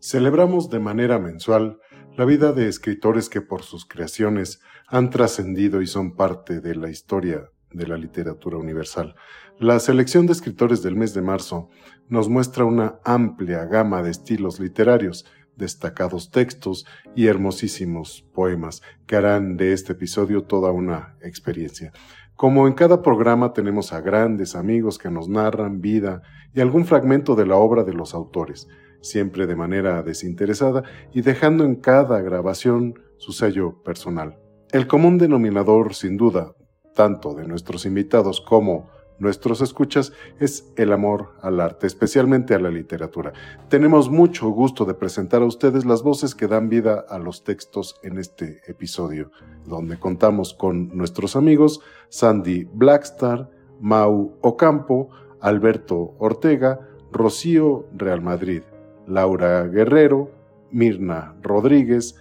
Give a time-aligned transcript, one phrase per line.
[0.00, 1.78] Celebramos de manera mensual
[2.16, 6.88] la vida de escritores que por sus creaciones han trascendido y son parte de la
[6.88, 9.14] historia de la literatura universal.
[9.58, 11.68] La selección de escritores del mes de marzo
[12.08, 19.58] nos muestra una amplia gama de estilos literarios, destacados textos y hermosísimos poemas que harán
[19.58, 21.92] de este episodio toda una experiencia.
[22.36, 26.22] Como en cada programa tenemos a grandes amigos que nos narran vida
[26.54, 28.66] y algún fragmento de la obra de los autores
[29.00, 30.82] siempre de manera desinteresada
[31.12, 34.38] y dejando en cada grabación su sello personal.
[34.70, 36.54] El común denominador, sin duda,
[36.94, 42.70] tanto de nuestros invitados como nuestros escuchas, es el amor al arte, especialmente a la
[42.70, 43.32] literatura.
[43.68, 48.00] Tenemos mucho gusto de presentar a ustedes las voces que dan vida a los textos
[48.02, 49.30] en este episodio,
[49.66, 55.10] donde contamos con nuestros amigos Sandy Blackstar, Mau Ocampo,
[55.40, 56.80] Alberto Ortega,
[57.12, 58.62] Rocío Real Madrid,
[59.10, 60.30] Laura Guerrero,
[60.70, 62.16] Mirna Rodríguez,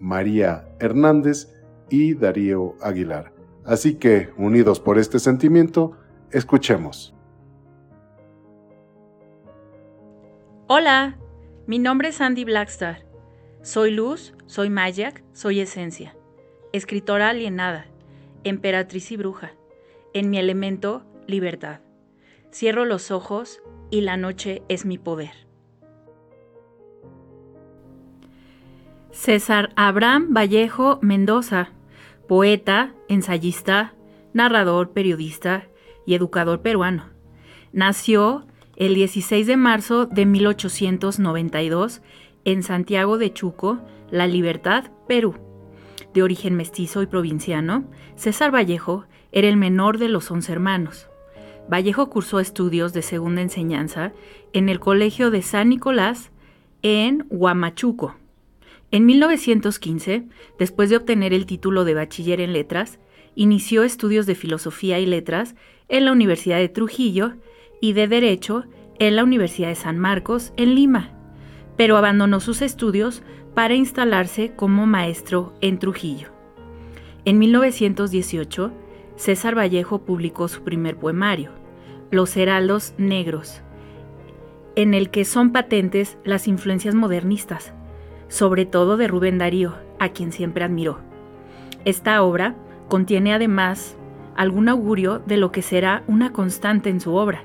[0.00, 1.48] María Hernández
[1.88, 3.32] y Darío Aguilar.
[3.64, 5.92] Así que, unidos por este sentimiento,
[6.32, 7.14] escuchemos.
[10.66, 11.16] Hola,
[11.66, 13.06] mi nombre es Andy Blackstar.
[13.62, 16.16] Soy luz, soy Mayak, soy esencia.
[16.72, 17.86] Escritora alienada,
[18.42, 19.52] emperatriz y bruja.
[20.12, 21.80] En mi elemento, libertad.
[22.52, 25.51] Cierro los ojos y la noche es mi poder.
[29.12, 31.68] César Abraham Vallejo Mendoza,
[32.26, 33.92] poeta, ensayista,
[34.32, 35.68] narrador, periodista
[36.06, 37.10] y educador peruano.
[37.72, 42.00] Nació el 16 de marzo de 1892
[42.46, 45.34] en Santiago de Chuco, La Libertad, Perú.
[46.14, 47.84] De origen mestizo y provinciano,
[48.16, 51.08] César Vallejo era el menor de los once hermanos.
[51.70, 54.12] Vallejo cursó estudios de segunda enseñanza
[54.54, 56.30] en el Colegio de San Nicolás
[56.82, 58.16] en Huamachuco,
[58.92, 60.26] en 1915,
[60.58, 63.00] después de obtener el título de bachiller en letras,
[63.34, 65.54] inició estudios de filosofía y letras
[65.88, 67.32] en la Universidad de Trujillo
[67.80, 68.64] y de Derecho
[68.98, 71.10] en la Universidad de San Marcos, en Lima,
[71.78, 73.22] pero abandonó sus estudios
[73.54, 76.28] para instalarse como maestro en Trujillo.
[77.24, 78.72] En 1918,
[79.16, 81.50] César Vallejo publicó su primer poemario,
[82.10, 83.62] Los Heraldos Negros,
[84.76, 87.72] en el que son patentes las influencias modernistas,
[88.32, 91.00] sobre todo de Rubén Darío, a quien siempre admiró.
[91.84, 92.54] Esta obra
[92.88, 93.98] contiene además
[94.34, 97.44] algún augurio de lo que será una constante en su obra,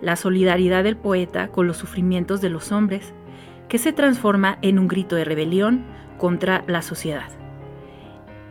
[0.00, 3.12] la solidaridad del poeta con los sufrimientos de los hombres,
[3.68, 5.84] que se transforma en un grito de rebelión
[6.16, 7.28] contra la sociedad.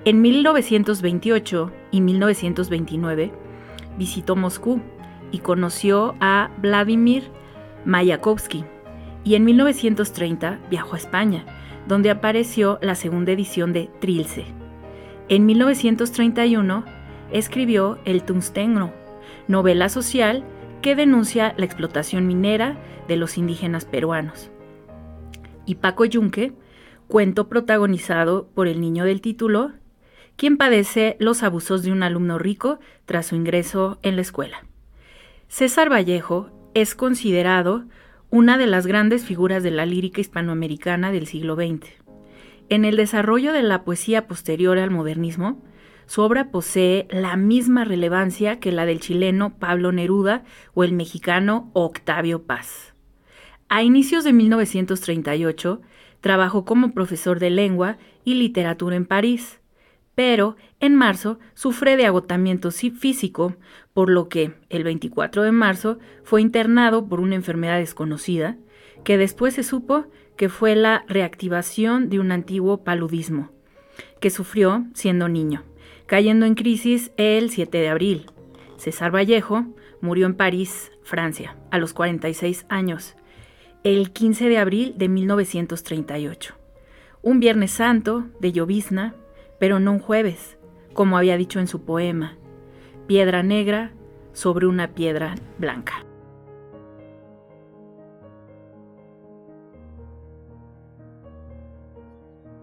[0.06, 3.31] En 1928 y 1929
[3.97, 4.81] visitó Moscú
[5.31, 7.24] y conoció a Vladimir
[7.86, 8.66] Mayakovsky,
[9.24, 11.44] y en 1930 viajó a España,
[11.88, 14.46] donde apareció la segunda edición de Trilce.
[15.30, 16.86] En 1931
[17.31, 18.92] escribió El Tungsteno,
[19.47, 20.44] novela social
[20.81, 22.78] que denuncia la explotación minera
[23.08, 24.52] de los indígenas peruanos.
[25.66, 26.53] Y Paco Yunque,
[27.08, 29.72] cuento protagonizado por el niño del título,
[30.36, 34.66] quien padece los abusos de un alumno rico tras su ingreso en la escuela.
[35.47, 37.86] César Vallejo es considerado
[38.31, 41.86] una de las grandes figuras de la lírica hispanoamericana del siglo XX.
[42.69, 45.62] En el desarrollo de la poesía posterior al modernismo,
[46.06, 51.70] su obra posee la misma relevancia que la del chileno Pablo Neruda o el mexicano
[51.74, 52.94] Octavio Paz.
[53.68, 55.81] A inicios de 1938,
[56.22, 59.60] trabajó como profesor de lengua y literatura en París,
[60.16, 63.55] pero en marzo sufre de agotamiento físico,
[63.94, 68.57] por lo que el 24 de marzo fue internado por una enfermedad desconocida,
[69.03, 73.51] que después se supo que fue la reactivación de un antiguo paludismo,
[74.19, 75.63] que sufrió siendo niño,
[76.07, 78.25] cayendo en crisis el 7 de abril.
[78.78, 79.66] César Vallejo
[80.01, 83.16] murió en París, Francia, a los 46 años,
[83.84, 86.55] el 15 de abril de 1938.
[87.22, 89.14] Un Viernes Santo de llovizna
[89.61, 90.58] pero no un jueves,
[90.96, 92.35] como había dicho en su poema,
[93.05, 93.91] piedra negra
[94.34, 96.03] sobre una piedra blanca.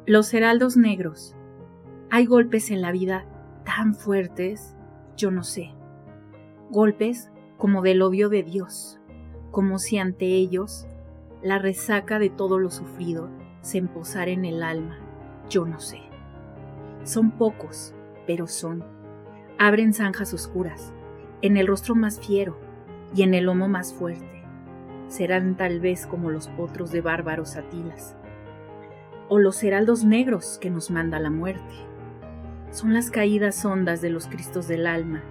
[0.07, 1.37] Los heraldos negros.
[2.11, 3.27] Hay golpes en la vida
[3.65, 4.75] tan fuertes,
[5.17, 5.71] yo no sé.
[6.69, 8.99] Golpes como del odio de Dios,
[9.53, 10.89] como si ante ellos
[11.45, 13.31] la resaca de todo lo sufrido
[13.61, 14.99] se emposara en el alma,
[15.49, 16.08] yo no sé.
[17.09, 17.95] Son pocos,
[18.27, 18.85] pero son.
[19.59, 20.93] Abren zanjas oscuras,
[21.41, 22.61] en el rostro más fiero
[23.15, 24.45] y en el lomo más fuerte.
[25.07, 28.15] serán tal vez como los potros de bárbaros atilas,
[29.31, 31.75] o los heraldos negros que nos manda la muerte.
[32.73, 35.23] Son las caídas hondas de los Cristos del alma,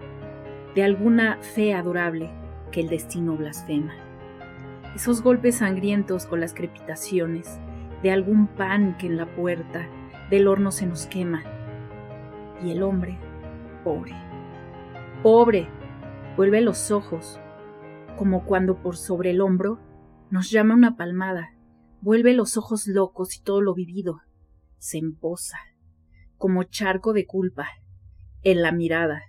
[0.74, 2.32] de alguna fe adorable
[2.72, 3.94] que el destino blasfema.
[4.96, 7.60] Esos golpes sangrientos con las crepitaciones
[8.02, 9.88] de algún pan que en la puerta
[10.32, 11.44] del horno se nos quema.
[12.64, 13.20] Y el hombre,
[13.84, 14.14] pobre,
[15.22, 15.68] pobre,
[16.36, 17.40] vuelve los ojos,
[18.18, 19.80] como cuando por sobre el hombro
[20.32, 21.54] nos llama una palmada,
[22.02, 24.22] vuelve los ojos locos y todo lo vivido.
[24.80, 25.58] Se emposa,
[26.38, 27.68] como charco de culpa,
[28.44, 29.22] en la mirada.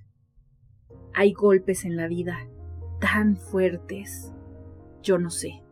[1.15, 2.39] Hay golpes en la vida
[3.01, 4.33] tan fuertes,
[5.03, 5.63] yo no sé.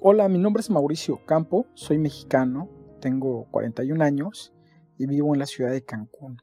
[0.00, 2.68] Hola, mi nombre es Mauricio Campo, soy mexicano,
[3.04, 4.54] tengo 41 años
[4.96, 6.38] y vivo en la ciudad de Cancún.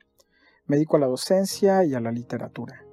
[0.67, 2.85] Me dedico a la docencia y a la literatura.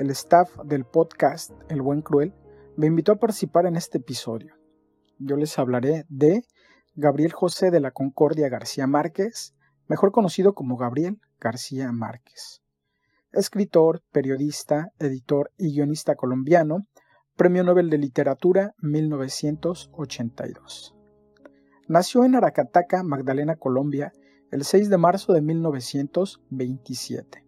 [0.00, 2.34] El staff del podcast El Buen Cruel
[2.76, 4.56] me invitó a participar en este episodio.
[5.18, 6.44] Yo les hablaré de
[6.96, 9.54] Gabriel José de la Concordia García Márquez,
[9.86, 12.62] mejor conocido como Gabriel García Márquez.
[13.30, 16.88] Escritor, periodista, editor y guionista colombiano,
[17.36, 20.96] Premio Nobel de Literatura 1982.
[21.86, 24.14] Nació en Aracataca, Magdalena, Colombia,
[24.50, 27.44] el 6 de marzo de 1927.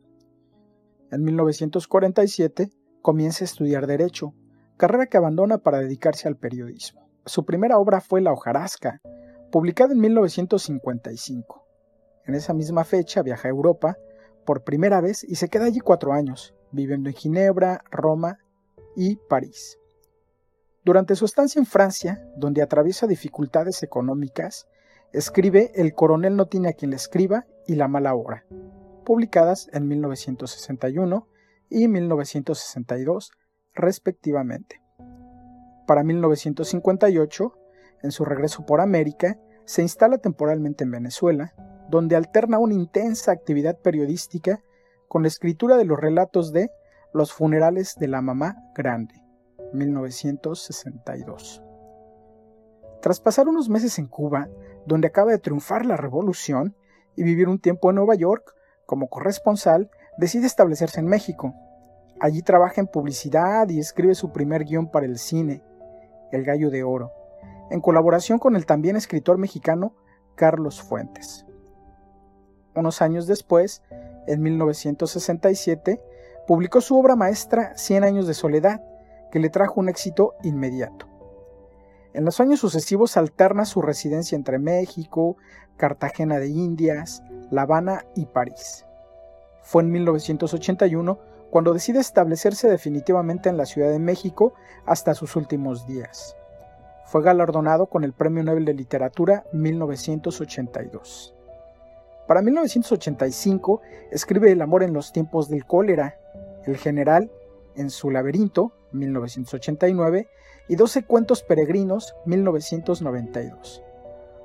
[1.11, 4.35] En 1947 comienza a estudiar Derecho,
[4.77, 7.09] carrera que abandona para dedicarse al periodismo.
[7.25, 9.01] Su primera obra fue La hojarasca,
[9.51, 11.65] publicada en 1955.
[12.27, 13.97] En esa misma fecha viaja a Europa
[14.45, 18.37] por primera vez y se queda allí cuatro años, viviendo en Ginebra, Roma
[18.97, 19.79] y París.
[20.87, 24.69] Durante su estancia en Francia, donde atraviesa dificultades económicas,
[25.13, 28.47] escribe El coronel no tiene a quien le escriba y La mala hora,
[29.05, 31.27] publicadas en 1961
[31.71, 33.33] y 1962
[33.75, 34.81] respectivamente.
[35.89, 37.53] Para 1958,
[38.05, 41.53] en su regreso por América, se instala temporalmente en Venezuela,
[41.91, 44.61] donde alterna una intensa actividad periodística
[45.09, 46.71] con la escritura de los relatos de
[47.13, 49.26] Los funerales de la mamá grande,
[49.73, 51.63] 1962.
[53.03, 54.49] Tras pasar unos meses en Cuba,
[54.87, 56.75] donde acaba de triunfar la revolución,
[57.17, 58.55] y vivir un tiempo en Nueva York,
[58.85, 61.55] como corresponsal, decide establecerse en México.
[62.21, 65.63] Allí trabaja en publicidad y escribe su primer guion para el cine,
[66.31, 67.13] El Gallo de Oro,
[67.71, 69.95] en colaboración con el también escritor mexicano
[70.35, 71.47] Carlos Fuentes.
[72.75, 73.83] Unos años después,
[74.27, 76.01] en 1967,
[76.47, 78.83] publicó su obra maestra Cien años de soledad,
[79.31, 81.07] que le trajo un éxito inmediato.
[82.15, 85.37] En los años sucesivos alterna su residencia entre México,
[85.77, 88.87] Cartagena de Indias, La Habana y París.
[89.63, 91.19] Fue en 1981
[91.51, 94.55] cuando decide establecerse definitivamente en la Ciudad de México
[94.87, 96.37] hasta sus últimos días.
[97.07, 101.35] Fue galardonado con el Premio Nobel de Literatura 1982.
[102.27, 103.81] Para 1985
[104.11, 106.19] escribe El amor en los tiempos del cólera,
[106.65, 107.31] El general
[107.77, 110.29] en su laberinto, 1989,
[110.69, 113.83] y 12 cuentos peregrinos, 1992.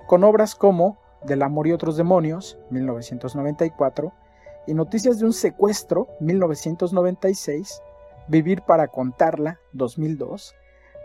[0.07, 4.11] Con obras como Del amor y otros demonios, 1994,
[4.65, 7.81] y Noticias de un secuestro, 1996,
[8.27, 10.55] Vivir para contarla, 2002,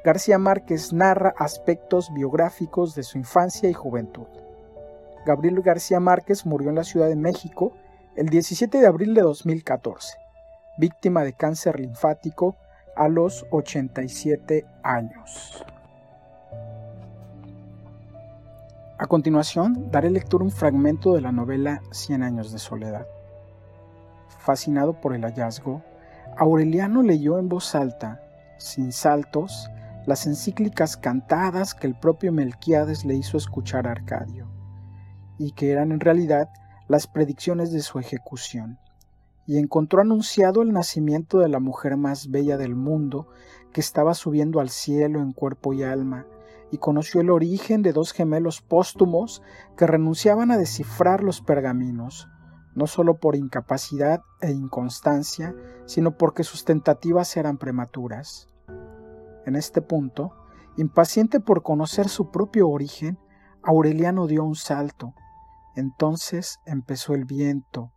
[0.04, 4.28] García Márquez narra aspectos biográficos de su infancia y juventud.
[5.26, 7.72] Gabriel García Márquez murió en la Ciudad de México
[8.14, 10.16] el 17 de abril de 2014,
[10.78, 12.56] víctima de cáncer linfático
[12.96, 15.64] a los 87 años.
[18.98, 23.06] A continuación, daré lectura un fragmento de la novela Cien años de soledad.
[24.38, 25.82] Fascinado por el hallazgo,
[26.38, 28.22] Aureliano leyó en voz alta,
[28.58, 29.70] sin saltos,
[30.06, 34.48] las encíclicas cantadas que el propio Melquiades le hizo escuchar a Arcadio
[35.38, 36.48] y que eran en realidad
[36.88, 38.78] las predicciones de su ejecución,
[39.46, 43.28] y encontró anunciado el nacimiento de la mujer más bella del mundo,
[43.72, 46.26] que estaba subiendo al cielo en cuerpo y alma,
[46.70, 49.42] y conoció el origen de dos gemelos póstumos
[49.76, 52.28] que renunciaban a descifrar los pergaminos,
[52.74, 55.54] no sólo por incapacidad e inconstancia,
[55.86, 58.48] sino porque sus tentativas eran prematuras.
[59.46, 60.32] En este punto,
[60.76, 63.18] impaciente por conocer su propio origen,
[63.62, 65.14] Aureliano dio un salto,
[65.74, 67.92] entonces empezó el viento,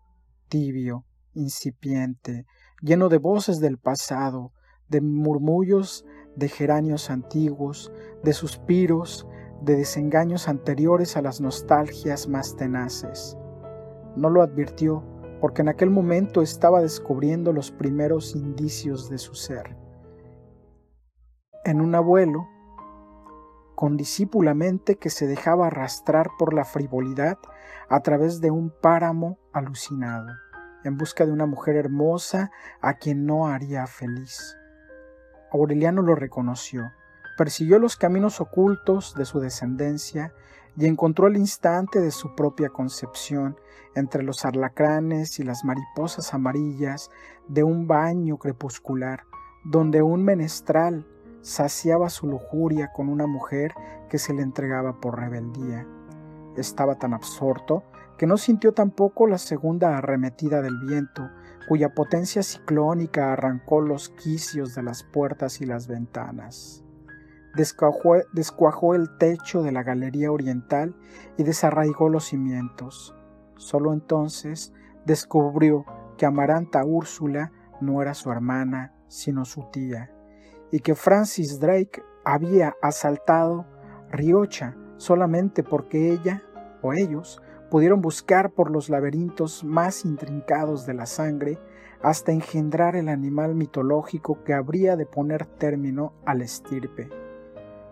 [0.48, 2.46] tibio, incipiente,
[2.82, 4.52] lleno de voces del pasado,
[4.88, 6.06] de murmullos
[6.36, 7.92] de geranios antiguos,
[8.24, 9.28] de suspiros,
[9.62, 13.38] de desengaños anteriores a las nostalgias más tenaces.
[14.16, 15.04] No lo advirtió
[15.42, 19.78] porque en aquel momento estaba descubriendo los primeros indicios de su ser.
[21.66, 22.48] en un abuelo
[23.76, 27.38] con discípulamente que se dejaba arrastrar por la frivolidad
[27.90, 30.28] a través de un páramo alucinado,
[30.84, 34.58] en busca de una mujer hermosa a quien no haría feliz.
[35.52, 36.92] Aureliano lo reconoció,
[37.38, 40.34] persiguió los caminos ocultos de su descendencia
[40.78, 43.58] y encontró el instante de su propia concepción
[43.96, 47.10] entre los arlacranes y las mariposas amarillas
[47.48, 49.24] de un baño crepuscular,
[49.64, 51.06] donde un menestral
[51.42, 53.74] saciaba su lujuria con una mujer
[54.10, 55.88] que se le entregaba por rebeldía.
[56.56, 57.84] Estaba tan absorto
[58.20, 61.30] que no sintió tampoco la segunda arremetida del viento,
[61.70, 66.84] cuya potencia ciclónica arrancó los quicios de las puertas y las ventanas.
[67.56, 70.98] Descuajó, el techo de la galería oriental
[71.38, 73.16] y desarraigó los cimientos.
[73.56, 74.74] Solo entonces
[75.06, 75.86] descubrió
[76.18, 80.12] que Amaranta Úrsula no era su hermana, sino su tía,
[80.74, 83.66] y que Francis Drake había asaltado
[84.12, 86.44] Riocha solamente porque ella
[86.82, 91.60] o ellos pudieron buscar por los laberintos más intrincados de la sangre
[92.02, 97.10] hasta engendrar el animal mitológico que habría de poner término al estirpe.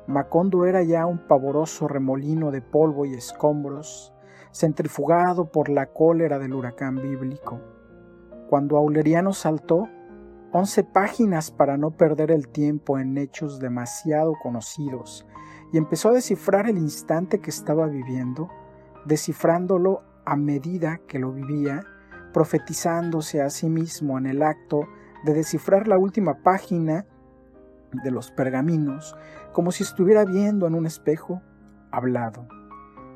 [0.07, 4.13] Macondo era ya un pavoroso remolino de polvo y escombros,
[4.53, 7.59] centrifugado por la cólera del huracán bíblico.
[8.49, 9.89] Cuando Auleriano saltó,
[10.53, 15.27] once páginas para no perder el tiempo en hechos demasiado conocidos,
[15.73, 18.49] y empezó a descifrar el instante que estaba viviendo,
[19.07, 21.83] descifrándolo a medida que lo vivía,
[22.33, 24.81] profetizándose a sí mismo en el acto
[25.23, 27.05] de descifrar la última página
[28.03, 29.15] de los pergaminos,
[29.53, 31.41] como si estuviera viendo en un espejo,
[31.91, 32.47] hablado.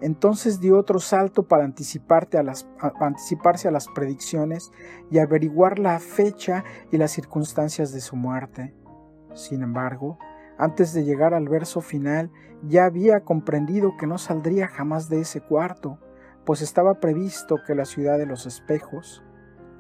[0.02, 4.72] Entonces dio otro salto para anticiparse a las predicciones
[5.12, 8.74] y averiguar la fecha y las circunstancias de su muerte.
[9.36, 10.18] Sin embargo,
[10.62, 12.30] antes de llegar al verso final,
[12.62, 15.98] ya había comprendido que no saldría jamás de ese cuarto,
[16.46, 19.24] pues estaba previsto que la ciudad de los espejos,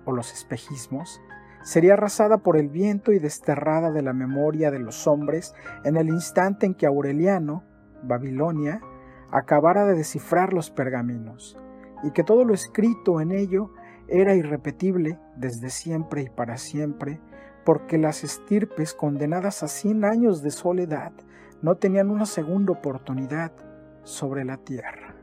[0.06, 1.22] o los espejismos,
[1.62, 6.10] sería arrasada por el viento y desterrada de la memoria de los hombres en el
[6.10, 7.64] instante en que Aureliano,
[8.02, 8.82] Babilonia,
[9.30, 11.60] acabara de descifrar los pergaminos,
[12.02, 13.70] y que todo lo escrito en ello
[14.08, 17.22] era irrepetible desde siempre y para siempre,
[17.65, 21.12] porque las estirpes condenadas a cien años de soledad
[21.62, 23.51] no tenían una segunda oportunidad
[24.03, 25.15] sobre la tierra.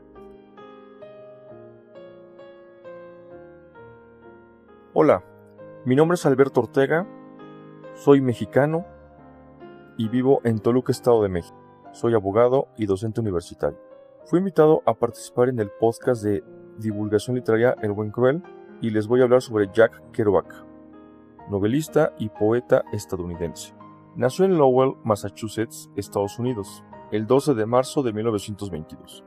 [4.93, 5.23] Hola,
[5.85, 7.07] mi nombre es Alberto Ortega,
[7.93, 8.85] soy mexicano
[9.97, 11.57] y vivo en Toluca, Estado de México.
[11.91, 13.77] Soy abogado y docente universitario.
[14.25, 16.43] Fui invitado a participar en el podcast de
[16.77, 18.41] divulgación literaria El Buen Cruel
[18.81, 20.68] y les voy a hablar sobre Jack Kerouac,
[21.49, 23.73] novelista y poeta estadounidense.
[24.15, 29.23] Nació en Lowell, Massachusetts, Estados Unidos, el 12 de marzo de 1922.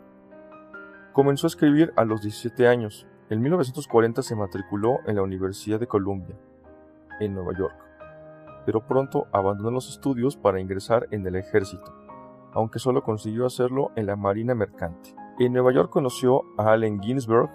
[1.12, 5.86] Comenzó a escribir a los 17 años en 1940 se matriculó en la Universidad de
[5.86, 6.36] Columbia,
[7.18, 7.74] en Nueva York,
[8.66, 11.94] pero pronto abandonó los estudios para ingresar en el ejército,
[12.52, 15.14] aunque solo consiguió hacerlo en la Marina Mercante.
[15.38, 17.48] En Nueva York conoció a Allen Ginsberg,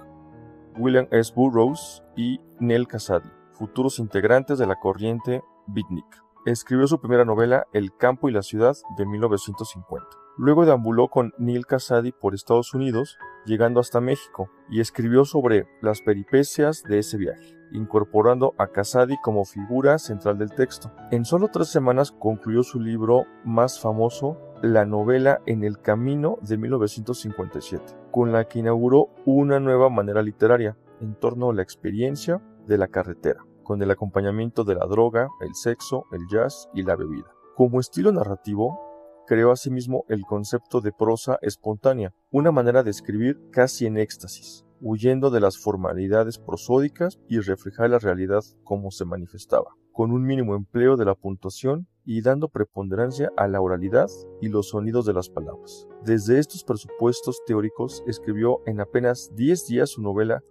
[0.79, 1.31] William S.
[1.35, 6.23] Burroughs y Nell Casady, futuros integrantes de la corriente beatnik.
[6.45, 10.07] Escribió su primera novela El campo y la ciudad de 1950.
[10.37, 16.01] Luego deambuló con Neil Casady por Estados Unidos, llegando hasta México, y escribió sobre las
[16.01, 20.91] peripecias de ese viaje, incorporando a Casady como figura central del texto.
[21.09, 26.57] En solo tres semanas concluyó su libro más famoso, la novela En el Camino de
[26.57, 32.77] 1957, con la que inauguró una nueva manera literaria en torno a la experiencia de
[32.77, 37.29] la carretera, con el acompañamiento de la droga, el sexo, el jazz y la bebida.
[37.53, 38.79] Como estilo narrativo,
[39.27, 45.31] creó asimismo el concepto de prosa espontánea, una manera de escribir casi en éxtasis, huyendo
[45.31, 50.95] de las formalidades prosódicas y reflejar la realidad como se manifestaba, con un mínimo empleo
[50.95, 54.07] de la puntuación y dando preponderancia a la oralidad
[54.39, 55.87] y los sonidos de las palabras.
[56.05, 60.41] Desde estos presupuestos teóricos escribió en apenas 10 días su novela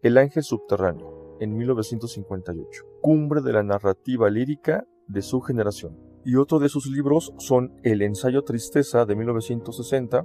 [0.00, 6.60] El ángel subterráneo, en 1958, cumbre de la narrativa lírica de su generación y otro
[6.60, 10.24] de sus libros son El ensayo Tristeza de 1960.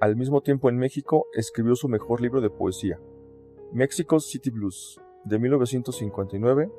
[0.00, 2.98] Al mismo tiempo en México escribió su mejor libro de poesía,
[3.70, 6.72] Mexico City Blues, de 1959,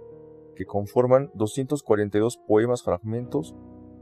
[0.55, 3.55] que conforman 242 poemas fragmentos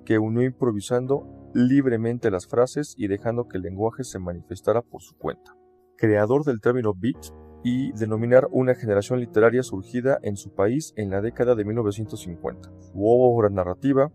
[0.05, 5.17] que unió improvisando libremente las frases y dejando que el lenguaje se manifestara por su
[5.17, 5.53] cuenta.
[5.97, 11.21] Creador del término beat y denominar una generación literaria surgida en su país en la
[11.21, 12.71] década de 1950.
[12.79, 14.11] Su obra narrativa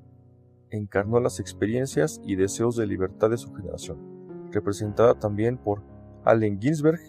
[0.70, 3.98] encarnó las experiencias y deseos de libertad de su generación,
[4.50, 5.82] representada también por
[6.24, 7.00] Allen Ginsberg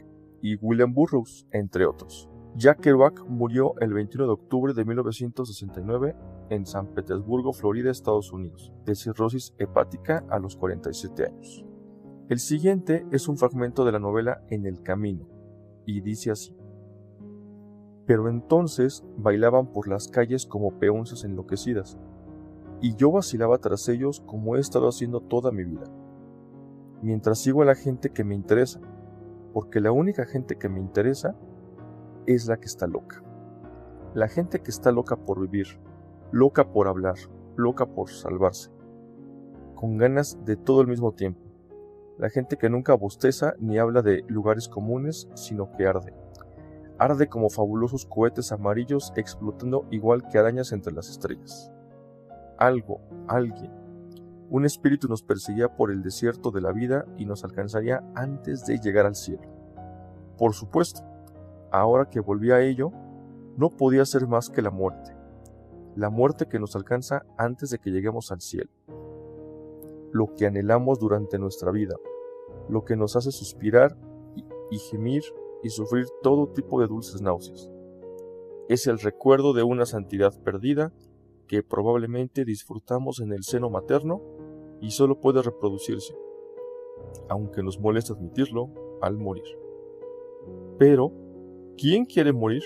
[0.42, 2.30] y William Burroughs, entre otros.
[2.58, 6.16] Jack Kerouac murió el 21 de octubre de 1969
[6.50, 11.66] en San Petersburgo, Florida, Estados Unidos, de cirrosis hepática a los 47 años.
[12.30, 15.28] El siguiente es un fragmento de la novela En el Camino,
[15.86, 16.56] y dice así.
[18.06, 21.98] Pero entonces bailaban por las calles como peonzas enloquecidas,
[22.82, 25.86] y yo vacilaba tras ellos como he estado haciendo toda mi vida,
[27.02, 28.80] mientras sigo a la gente que me interesa,
[29.54, 31.36] porque la única gente que me interesa
[32.26, 33.24] es la que está loca.
[34.14, 35.80] La gente que está loca por vivir,
[36.32, 37.16] loca por hablar,
[37.56, 38.72] loca por salvarse,
[39.76, 41.45] con ganas de todo al mismo tiempo.
[42.18, 46.14] La gente que nunca bosteza ni habla de lugares comunes, sino que arde.
[46.98, 51.72] Arde como fabulosos cohetes amarillos explotando igual que arañas entre las estrellas.
[52.58, 53.72] Algo, alguien,
[54.50, 58.80] un espíritu nos perseguía por el desierto de la vida y nos alcanzaría antes de
[58.80, 59.42] llegar al cielo.
[60.38, 61.02] Por supuesto,
[61.72, 62.92] ahora que volví a ello,
[63.58, 65.16] no podía ser más que la muerte,
[65.96, 68.70] la muerte que nos alcanza antes de que lleguemos al cielo,
[70.16, 71.98] lo que anhelamos durante nuestra vida,
[72.70, 73.98] lo que nos hace suspirar
[74.72, 75.24] y, gemir
[75.62, 77.70] y sufrir todo tipo de dulces náuseas.
[78.70, 80.94] Es el recuerdo de una santidad perdida
[81.48, 84.22] que probablemente disfrutamos en el seno materno
[84.80, 86.16] y solo puede reproducirse,
[87.28, 88.70] aunque nos molesta admitirlo,
[89.02, 89.44] al morir.
[90.80, 91.12] Pero,
[91.78, 92.64] ¿Quién quiere morir?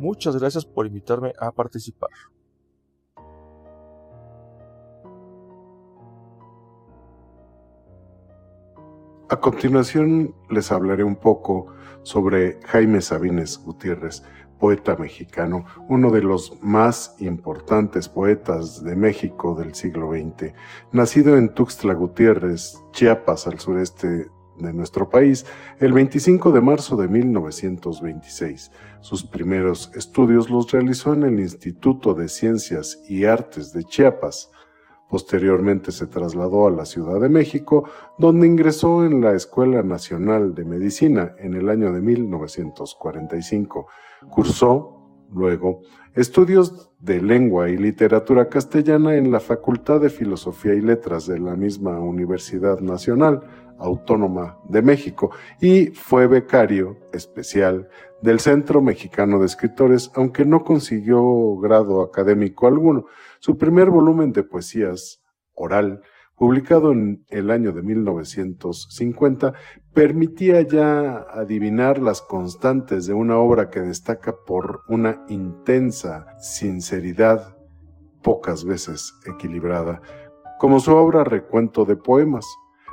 [0.00, 2.10] Muchas gracias por invitarme a participar.
[9.38, 11.68] A continuación les hablaré un poco
[12.02, 14.24] sobre Jaime Sabines Gutiérrez,
[14.58, 20.54] poeta mexicano, uno de los más importantes poetas de México del siglo XX.
[20.90, 24.26] Nacido en Tuxtla Gutiérrez, Chiapas, al sureste
[24.58, 25.46] de nuestro país
[25.78, 28.72] el 25 de marzo de 1926.
[28.98, 34.50] Sus primeros estudios los realizó en el Instituto de Ciencias y Artes de Chiapas.
[35.08, 40.64] Posteriormente se trasladó a la Ciudad de México, donde ingresó en la Escuela Nacional de
[40.64, 43.86] Medicina en el año de 1945.
[44.28, 45.80] Cursó, luego,
[46.14, 51.56] estudios de lengua y literatura castellana en la Facultad de Filosofía y Letras de la
[51.56, 53.40] misma Universidad Nacional
[53.78, 57.88] Autónoma de México y fue becario especial
[58.22, 63.06] del Centro Mexicano de Escritores, aunque no consiguió grado académico alguno.
[63.40, 65.22] Su primer volumen de poesías
[65.54, 66.02] oral,
[66.34, 69.54] publicado en el año de 1950,
[69.92, 77.56] permitía ya adivinar las constantes de una obra que destaca por una intensa sinceridad,
[78.22, 80.00] pocas veces equilibrada,
[80.58, 82.46] como su obra Recuento de Poemas,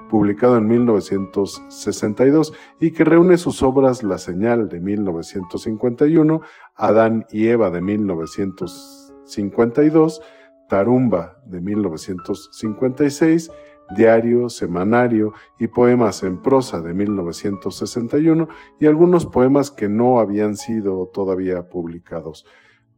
[0.10, 6.40] publicado en 1962 y que reúne sus obras La Señal de 1951,
[6.76, 10.22] Adán y Eva de 1952,
[10.70, 13.52] Tarumba de 1956,
[13.96, 18.48] Diario, Semanario y Poemas en prosa de 1961
[18.80, 22.48] y algunos poemas que no habían sido todavía publicados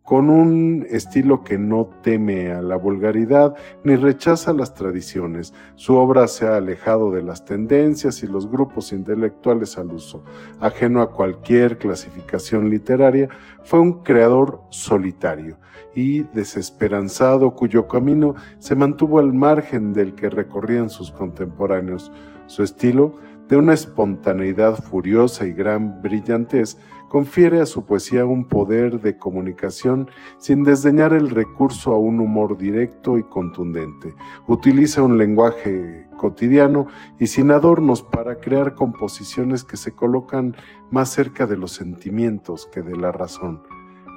[0.07, 5.53] con un estilo que no teme a la vulgaridad ni rechaza las tradiciones.
[5.75, 10.23] Su obra se ha alejado de las tendencias y los grupos intelectuales al uso.
[10.61, 13.27] Ajeno a cualquier clasificación literaria,
[13.65, 15.57] fue un creador solitario
[15.93, 22.13] y desesperanzado cuyo camino se mantuvo al margen del que recorrían sus contemporáneos.
[22.45, 23.15] Su estilo,
[23.49, 26.77] de una espontaneidad furiosa y gran brillantez,
[27.09, 32.57] confiere a su poesía un poder de comunicación sin desdeñar el recurso a un humor
[32.57, 34.13] directo y contundente.
[34.47, 36.87] Utiliza un lenguaje cotidiano
[37.19, 40.55] y sin adornos para crear composiciones que se colocan
[40.91, 43.63] más cerca de los sentimientos que de la razón.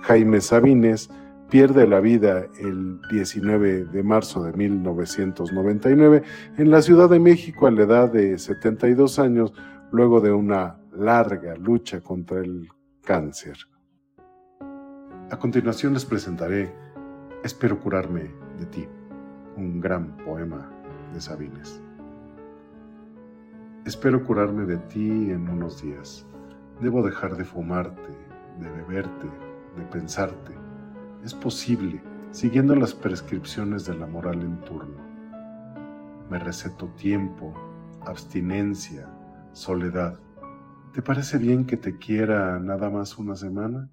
[0.03, 1.11] Jaime Sabines
[1.51, 6.23] pierde la vida el 19 de marzo de 1999
[6.57, 9.53] en la Ciudad de México a la edad de 72 años,
[9.91, 12.69] luego de una larga lucha contra el
[13.03, 13.57] cáncer.
[15.31, 16.73] A continuación les presentaré
[17.43, 18.87] Espero curarme de ti,
[19.57, 20.71] un gran poema
[21.15, 21.81] de Sabines.
[23.87, 26.27] Espero curarme de ti en unos días.
[26.83, 28.13] Debo dejar de fumarte,
[28.59, 29.27] de beberte,
[29.77, 30.60] de pensarte.
[31.25, 34.99] Es posible, siguiendo las prescripciones de la moral en turno.
[36.31, 37.55] Me receto tiempo,
[38.07, 39.09] abstinencia,
[39.53, 40.19] soledad
[40.93, 43.89] ¿Te parece bien que te quiera nada más una semana?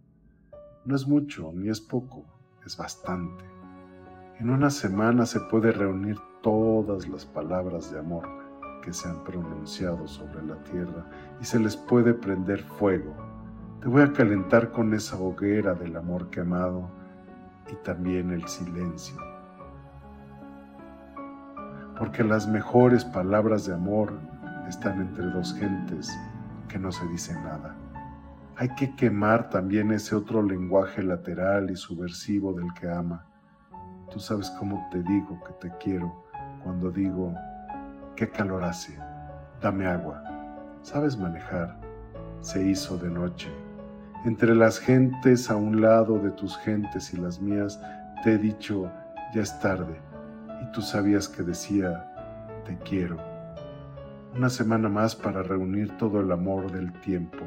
[0.84, 2.26] No es mucho ni es poco,
[2.66, 3.44] es bastante.
[4.40, 8.28] En una semana se puede reunir todas las palabras de amor
[8.82, 11.06] que se han pronunciado sobre la tierra
[11.40, 13.14] y se les puede prender fuego.
[13.80, 16.90] Te voy a calentar con esa hoguera del amor quemado
[17.72, 19.16] y también el silencio.
[21.98, 24.14] Porque las mejores palabras de amor
[24.68, 26.16] están entre dos gentes
[26.68, 27.76] que no se dicen nada.
[28.56, 33.26] Hay que quemar también ese otro lenguaje lateral y subversivo del que ama.
[34.12, 36.24] Tú sabes cómo te digo que te quiero
[36.64, 37.34] cuando digo,
[38.16, 38.98] qué calor hace,
[39.62, 40.24] dame agua.
[40.82, 41.80] Sabes manejar,
[42.42, 43.67] se hizo de noche.
[44.26, 47.80] Entre las gentes a un lado de tus gentes y las mías,
[48.24, 48.92] te he dicho,
[49.34, 50.00] ya es tarde,
[50.62, 52.12] y tú sabías que decía,
[52.66, 53.18] te quiero
[54.38, 57.40] una semana más para reunir todo el amor del tiempo,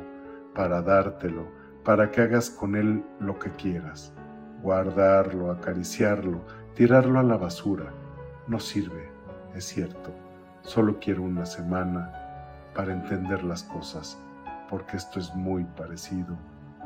[0.55, 1.47] para dártelo,
[1.85, 4.13] para que hagas con él lo que quieras,
[4.61, 6.41] guardarlo, acariciarlo,
[6.75, 7.93] tirarlo a la basura.
[8.49, 9.09] No sirve,
[9.55, 10.13] es cierto.
[10.63, 12.13] Solo quiero una semana
[12.75, 14.19] para entender las cosas,
[14.69, 16.37] porque esto es muy parecido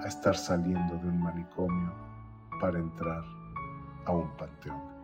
[0.03, 1.93] a estar saliendo de un manicomio
[2.61, 3.23] para entrar
[4.07, 4.95] a un panteón.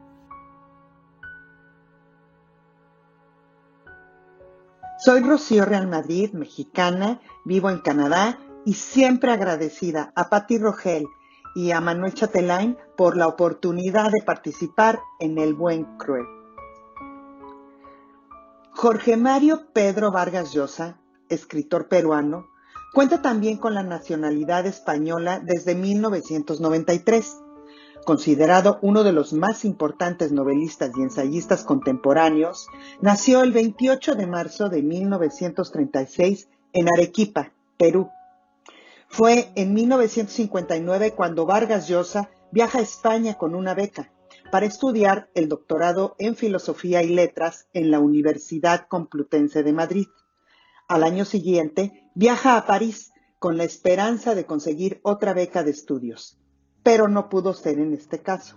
[4.99, 11.07] Soy Rocío Real Madrid, mexicana, vivo en Canadá y siempre agradecida a Patti Rogel
[11.55, 16.27] y a Manuel Chatelain por la oportunidad de participar en El Buen Cruel.
[18.73, 20.99] Jorge Mario Pedro Vargas Llosa,
[21.29, 22.49] escritor peruano,
[22.93, 27.37] cuenta también con la nacionalidad española desde 1993
[28.05, 32.67] Considerado uno de los más importantes novelistas y ensayistas contemporáneos,
[33.01, 38.11] nació el 28 de marzo de 1936 en Arequipa, Perú.
[39.09, 44.11] Fue en 1959 cuando Vargas Llosa viaja a España con una beca
[44.51, 50.07] para estudiar el doctorado en Filosofía y Letras en la Universidad Complutense de Madrid.
[50.91, 56.41] Al año siguiente viaja a París con la esperanza de conseguir otra beca de estudios
[56.83, 58.57] pero no pudo ser en este caso.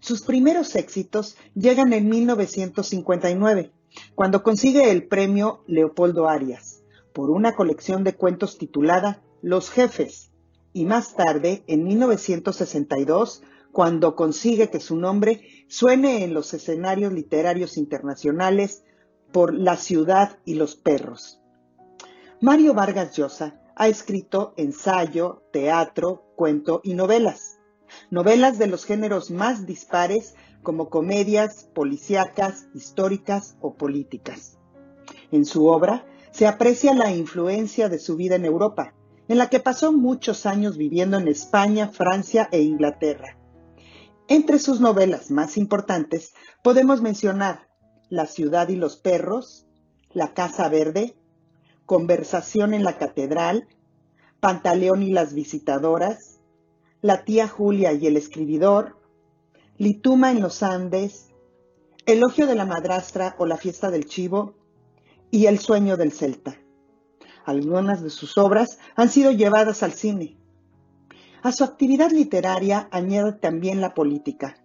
[0.00, 3.72] Sus primeros éxitos llegan en 1959,
[4.14, 10.30] cuando consigue el premio Leopoldo Arias por una colección de cuentos titulada Los Jefes,
[10.72, 17.76] y más tarde, en 1962, cuando consigue que su nombre suene en los escenarios literarios
[17.76, 18.84] internacionales
[19.32, 21.40] por La ciudad y los perros.
[22.40, 27.58] Mario Vargas Llosa ha escrito ensayo, teatro, cuento y novelas.
[28.10, 34.58] Novelas de los géneros más dispares como comedias, policíacas, históricas o políticas.
[35.32, 38.94] En su obra se aprecia la influencia de su vida en Europa,
[39.28, 43.38] en la que pasó muchos años viviendo en España, Francia e Inglaterra.
[44.28, 47.69] Entre sus novelas más importantes podemos mencionar
[48.10, 49.66] La ciudad y los perros,
[50.12, 51.14] La casa verde,
[51.86, 53.68] Conversación en la Catedral,
[54.40, 56.40] Pantaleón y las Visitadoras,
[57.02, 58.98] La tía Julia y el escribidor,
[59.78, 61.28] Lituma en los Andes,
[62.04, 64.56] Elogio de la Madrastra o la Fiesta del Chivo
[65.30, 66.58] y El sueño del Celta.
[67.44, 70.36] Algunas de sus obras han sido llevadas al cine.
[71.42, 74.56] A su actividad literaria añade también la política.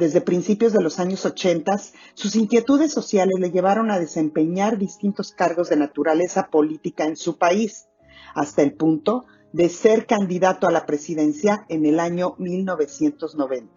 [0.00, 1.78] Desde principios de los años 80,
[2.14, 7.86] sus inquietudes sociales le llevaron a desempeñar distintos cargos de naturaleza política en su país,
[8.34, 13.74] hasta el punto de ser candidato a la presidencia en el año 1990.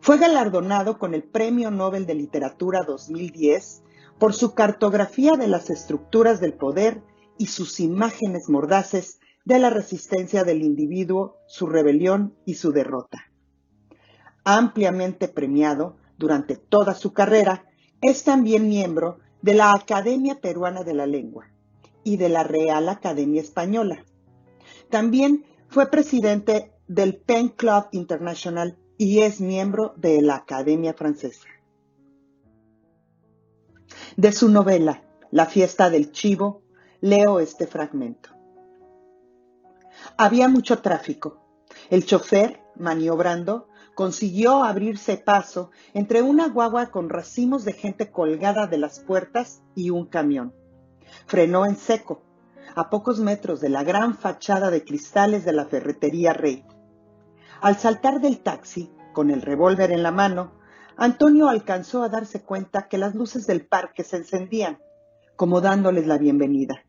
[0.00, 3.84] Fue galardonado con el Premio Nobel de Literatura 2010
[4.18, 7.00] por su cartografía de las estructuras del poder
[7.38, 13.30] y sus imágenes mordaces de la resistencia del individuo, su rebelión y su derrota
[14.46, 17.66] ampliamente premiado durante toda su carrera,
[18.00, 21.50] es también miembro de la Academia Peruana de la Lengua
[22.04, 24.04] y de la Real Academia Española.
[24.88, 31.48] También fue presidente del Pen Club International y es miembro de la Academia Francesa.
[34.16, 36.62] De su novela La fiesta del chivo,
[37.00, 38.30] leo este fragmento.
[40.16, 41.42] Había mucho tráfico.
[41.90, 48.76] El chofer, maniobrando, consiguió abrirse paso entre una guagua con racimos de gente colgada de
[48.76, 50.54] las puertas y un camión.
[51.26, 52.22] Frenó en seco,
[52.74, 56.62] a pocos metros de la gran fachada de cristales de la ferretería Rey.
[57.62, 60.52] Al saltar del taxi, con el revólver en la mano,
[60.98, 64.78] Antonio alcanzó a darse cuenta que las luces del parque se encendían,
[65.36, 66.84] como dándoles la bienvenida.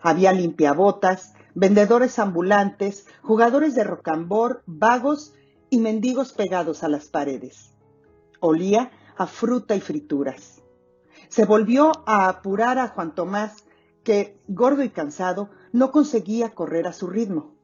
[0.00, 5.34] Había limpiabotas, vendedores ambulantes, jugadores de rocambor, vagos
[5.74, 7.74] y mendigos pegados a las paredes.
[8.38, 10.62] Olía a fruta y frituras.
[11.28, 13.64] Se volvió a apurar a Juan Tomás,
[14.04, 17.56] que, gordo y cansado, no conseguía correr a su ritmo.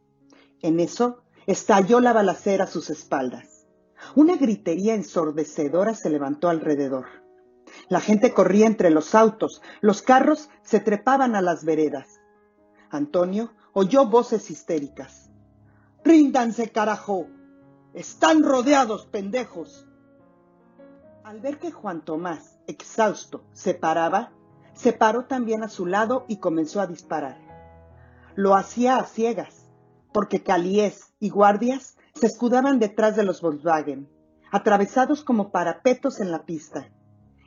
[0.60, 3.68] En eso estalló la balacera a sus espaldas.
[4.16, 7.06] Una gritería ensordecedora se levantó alrededor.
[7.88, 12.20] La gente corría entre los autos, los carros se trepaban a las veredas.
[12.90, 15.30] Antonio oyó voces histéricas.
[16.02, 17.28] Ríndanse, carajo.
[17.94, 19.84] Están rodeados, pendejos.
[21.24, 24.30] Al ver que Juan Tomás, exhausto, se paraba,
[24.74, 27.38] se paró también a su lado y comenzó a disparar.
[28.36, 29.66] Lo hacía a ciegas,
[30.12, 34.08] porque Caliés y guardias se escudaban detrás de los Volkswagen,
[34.52, 36.92] atravesados como parapetos en la pista,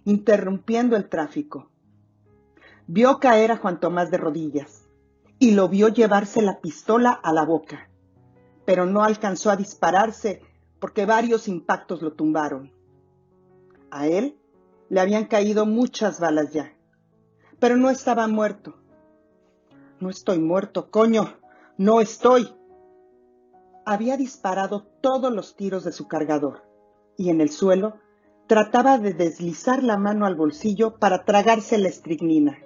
[0.04, 1.72] interrumpiendo el tráfico.
[2.86, 4.90] Vio caer a Juan Tomás de rodillas
[5.40, 7.90] y lo vio llevarse la pistola a la boca,
[8.66, 10.42] pero no alcanzó a dispararse
[10.80, 12.72] porque varios impactos lo tumbaron.
[13.92, 14.38] A él
[14.90, 16.74] le habían caído muchas balas ya,
[17.60, 18.76] pero no estaba muerto.
[20.00, 21.38] No estoy muerto, coño,
[21.78, 22.54] no estoy.
[23.86, 26.64] Había disparado todos los tiros de su cargador
[27.18, 27.98] y en el suelo
[28.48, 32.58] trataba de deslizar la mano al bolsillo para tragarse la estricnina.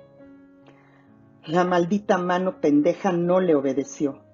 [1.46, 4.27] La maldita mano pendeja no le obedeció.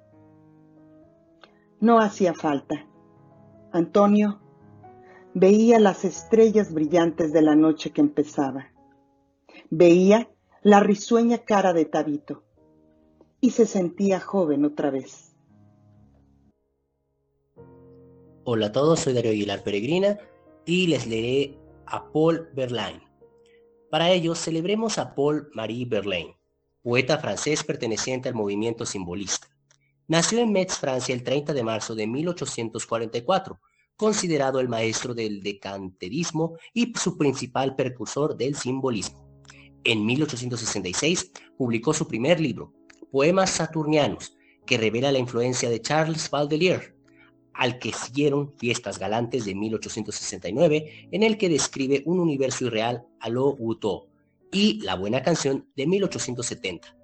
[1.84, 2.88] No hacía falta.
[3.74, 4.40] Antonio
[5.34, 8.72] veía las estrellas brillantes de la noche que empezaba.
[9.70, 12.46] Veía la risueña cara de Tabito
[13.42, 15.36] y se sentía joven otra vez.
[18.46, 20.18] Hola a todos, soy Darío Aguilar Peregrina
[20.66, 23.04] y les leeré a Paul Verlaine.
[23.90, 26.38] Para ello, celebremos a Paul Marie Verlaine,
[26.82, 29.53] poeta francés perteneciente al movimiento simbolista.
[30.08, 33.60] Nació en Metz, Francia, el 30 de marzo de 1844,
[33.96, 39.26] considerado el maestro del decanterismo y su principal precursor del simbolismo.
[39.86, 42.74] En 1866 publicó su primer libro,
[43.12, 44.36] Poemas Saturnianos,
[44.66, 46.96] que revela la influencia de Charles Baudelaire,
[47.54, 53.30] al que siguieron Fiestas Galantes de 1869, en el que describe un universo irreal a
[53.30, 54.10] lo Guteau,
[54.52, 57.03] y La Buena Canción de 1870.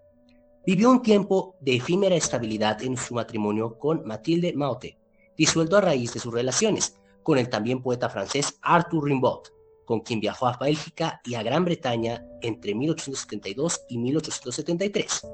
[0.70, 5.00] Vivió un tiempo de efímera estabilidad en su matrimonio con Mathilde Maute,
[5.36, 9.48] disuelto a raíz de sus relaciones con el también poeta francés Arthur Rimbaud,
[9.84, 15.28] con quien viajó a Bélgica y a Gran Bretaña entre 1872 y 1873.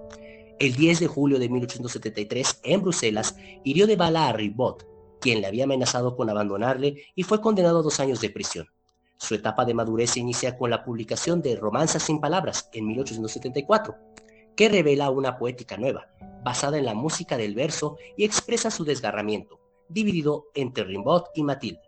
[0.57, 4.83] El 10 de julio de 1873, en Bruselas, hirió de bala a Rimbaud,
[5.19, 8.69] quien le había amenazado con abandonarle y fue condenado a dos años de prisión.
[9.17, 13.95] Su etapa de madurez se inicia con la publicación de Romanzas sin Palabras en 1874,
[14.55, 16.07] que revela una poética nueva,
[16.43, 21.81] basada en la música del verso y expresa su desgarramiento, dividido entre Rimbaud y Mathilde.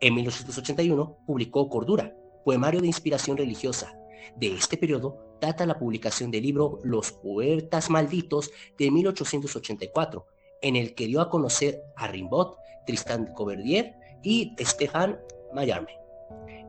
[0.00, 2.14] En 1881 publicó Cordura,
[2.44, 3.96] poemario de inspiración religiosa.
[4.36, 10.26] De este periodo data la publicación del libro Los Poetas Malditos de 1884,
[10.62, 15.16] en el que dio a conocer a Rimbaud, Tristan Coverdier y Stéphane
[15.54, 16.03] Mallarmé.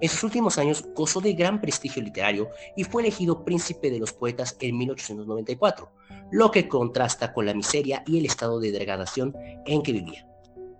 [0.01, 4.11] En sus últimos años gozó de gran prestigio literario y fue elegido príncipe de los
[4.11, 5.89] poetas en 1894,
[6.31, 10.27] lo que contrasta con la miseria y el estado de degradación en que vivía.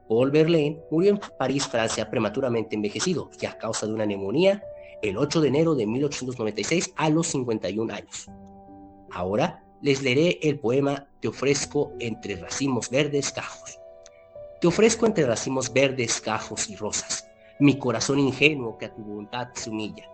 [0.08, 4.62] Paul Verlaine murió en París, Francia, prematuramente envejecido y a causa de una neumonía
[5.01, 8.28] el 8 de enero de 1896 a los 51 años.
[9.12, 13.80] Ahora les leeré el poema Te ofrezco entre racimos verdes cajos.
[14.62, 17.28] Te ofrezco entre racimos verdes cajos y rosas,
[17.60, 20.10] mi corazón ingenuo que a tu voluntad se humilla.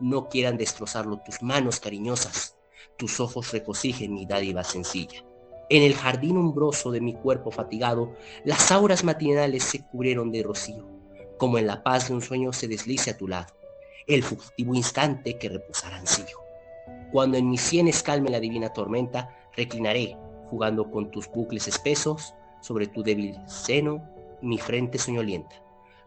[0.00, 2.56] No quieran destrozarlo tus manos cariñosas,
[2.96, 5.24] tus ojos recocijen mi dádiva sencilla.
[5.68, 10.86] En el jardín umbroso de mi cuerpo fatigado, las auras matinales se cubrieron de rocío,
[11.38, 13.52] como en la paz de un sueño se deslice a tu lado,
[14.06, 16.38] el fugitivo instante que reposará ansío.
[17.12, 22.86] Cuando en mis sienes calme la divina tormenta, reclinaré, jugando con tus bucles espesos, sobre
[22.86, 24.02] tu débil seno,
[24.40, 25.56] mi frente soñolienta,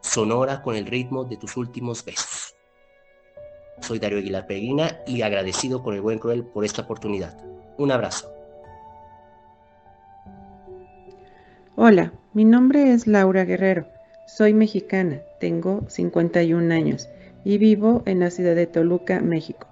[0.01, 2.55] sonora con el ritmo de tus últimos besos.
[3.81, 7.37] Soy Darío Aguilar Peregrina y agradecido con el buen cruel por esta oportunidad.
[7.77, 8.31] Un abrazo.
[11.75, 13.87] Hola, mi nombre es Laura Guerrero.
[14.27, 17.07] Soy mexicana, tengo 51 años
[17.45, 19.67] y vivo en la ciudad de Toluca, México.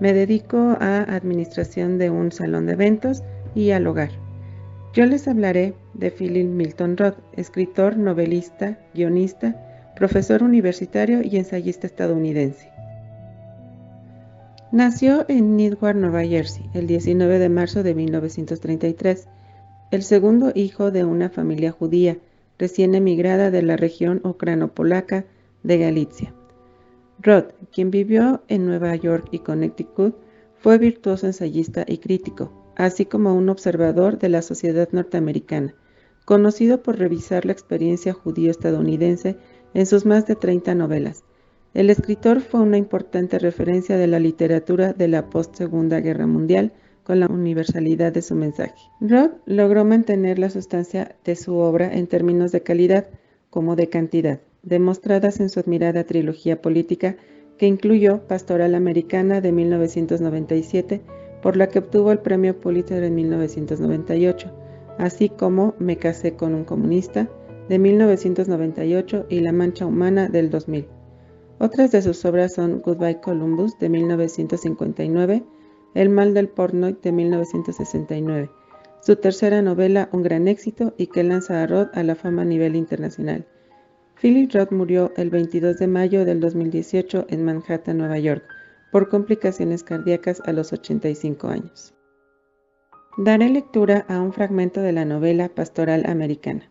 [0.00, 3.22] Me dedico a administración de un salón de eventos
[3.54, 4.10] y al hogar.
[4.94, 9.54] Yo les hablaré de Philip Milton Roth, escritor, novelista, guionista,
[10.00, 12.72] profesor universitario y ensayista estadounidense.
[14.72, 19.28] Nació en Newark, Nueva Jersey, el 19 de marzo de 1933,
[19.90, 22.16] el segundo hijo de una familia judía,
[22.58, 25.26] recién emigrada de la región ucrano-polaca
[25.64, 26.32] de Galicia.
[27.20, 30.16] Roth, quien vivió en Nueva York y Connecticut,
[30.60, 35.74] fue virtuoso ensayista y crítico, así como un observador de la sociedad norteamericana,
[36.24, 39.36] conocido por revisar la experiencia judío-estadounidense
[39.74, 41.24] en sus más de 30 novelas.
[41.72, 46.72] El escritor fue una importante referencia de la literatura de la post-Segunda Guerra Mundial
[47.04, 48.74] con la universalidad de su mensaje.
[49.00, 53.08] Roth logró mantener la sustancia de su obra en términos de calidad
[53.50, 57.16] como de cantidad, demostradas en su admirada trilogía política
[57.56, 61.02] que incluyó Pastoral Americana de 1997,
[61.42, 64.50] por la que obtuvo el premio Pulitzer en 1998,
[64.98, 67.28] así como Me casé con un comunista
[67.70, 70.88] de 1998 y La Mancha Humana del 2000.
[71.60, 75.44] Otras de sus obras son Goodbye Columbus de 1959,
[75.94, 78.50] El mal del porno de 1969,
[79.02, 82.44] su tercera novela Un gran éxito y que lanza a Roth a la fama a
[82.44, 83.46] nivel internacional,
[84.20, 88.42] Philip Roth murió el 22 de mayo del 2018 en Manhattan, Nueva York,
[88.90, 91.94] por complicaciones cardíacas a los 85 años.
[93.16, 96.69] Daré lectura a un fragmento de la novela Pastoral Americana.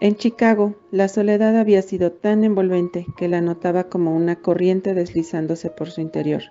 [0.00, 5.70] En Chicago, la soledad había sido tan envolvente que la notaba como una corriente deslizándose
[5.70, 6.42] por su interior.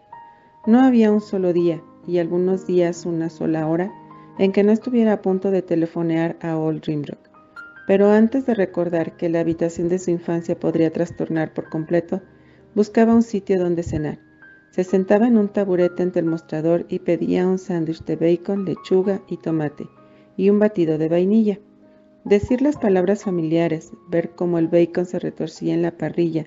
[0.66, 3.92] No había un solo día, y algunos días una sola hora,
[4.40, 7.30] en que no estuviera a punto de telefonear a Old Rimrock.
[7.86, 12.22] Pero antes de recordar que la habitación de su infancia podría trastornar por completo,
[12.76, 14.20] buscaba un sitio donde cenar.
[14.72, 19.22] Se sentaba en un taburete ante el mostrador y pedía un sándwich de bacon, lechuga
[19.28, 19.88] y tomate,
[20.38, 21.60] y un batido de vainilla.
[22.26, 26.46] Decir las palabras familiares, ver cómo el bacon se retorcía en la parrilla,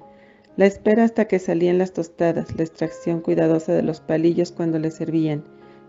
[0.56, 4.90] la espera hasta que salían las tostadas, la extracción cuidadosa de los palillos cuando le
[4.90, 5.44] servían,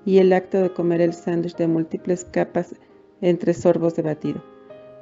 [0.05, 2.75] y el acto de comer el sándwich de múltiples capas
[3.21, 4.43] entre sorbos de batido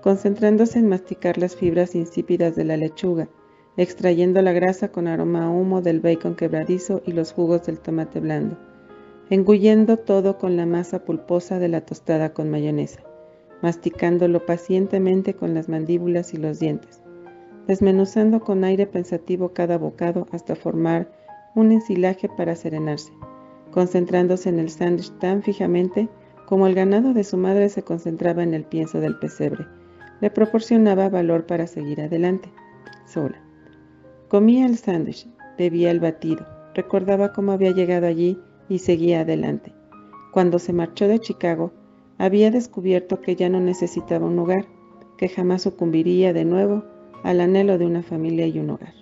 [0.05, 3.27] concentrándose en masticar las fibras insípidas de la lechuga,
[3.75, 8.19] extrayendo la grasa con aroma a humo del bacon quebradizo y los jugos del tomate
[8.19, 8.55] blando,
[9.31, 13.01] engullendo todo con la masa pulposa de la tostada con mayonesa,
[13.61, 17.01] masticándolo pacientemente con las mandíbulas y los dientes,
[17.67, 21.11] desmenuzando con aire pensativo cada bocado hasta formar
[21.55, 23.11] un ensilaje para serenarse,
[23.71, 26.09] concentrándose en el sándwich tan fijamente
[26.45, 29.65] como el ganado de su madre se concentraba en el pienso del pesebre,
[30.21, 32.51] le proporcionaba valor para seguir adelante,
[33.05, 33.41] sola.
[34.27, 38.39] Comía el sándwich, bebía el batido, recordaba cómo había llegado allí
[38.69, 39.73] y seguía adelante.
[40.31, 41.71] Cuando se marchó de Chicago,
[42.17, 44.65] había descubierto que ya no necesitaba un hogar,
[45.17, 46.84] que jamás sucumbiría de nuevo
[47.23, 48.93] al anhelo de una familia y un hogar.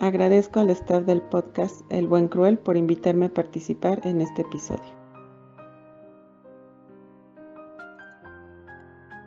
[0.00, 4.98] Agradezco al staff del podcast El Buen Cruel por invitarme a participar en este episodio.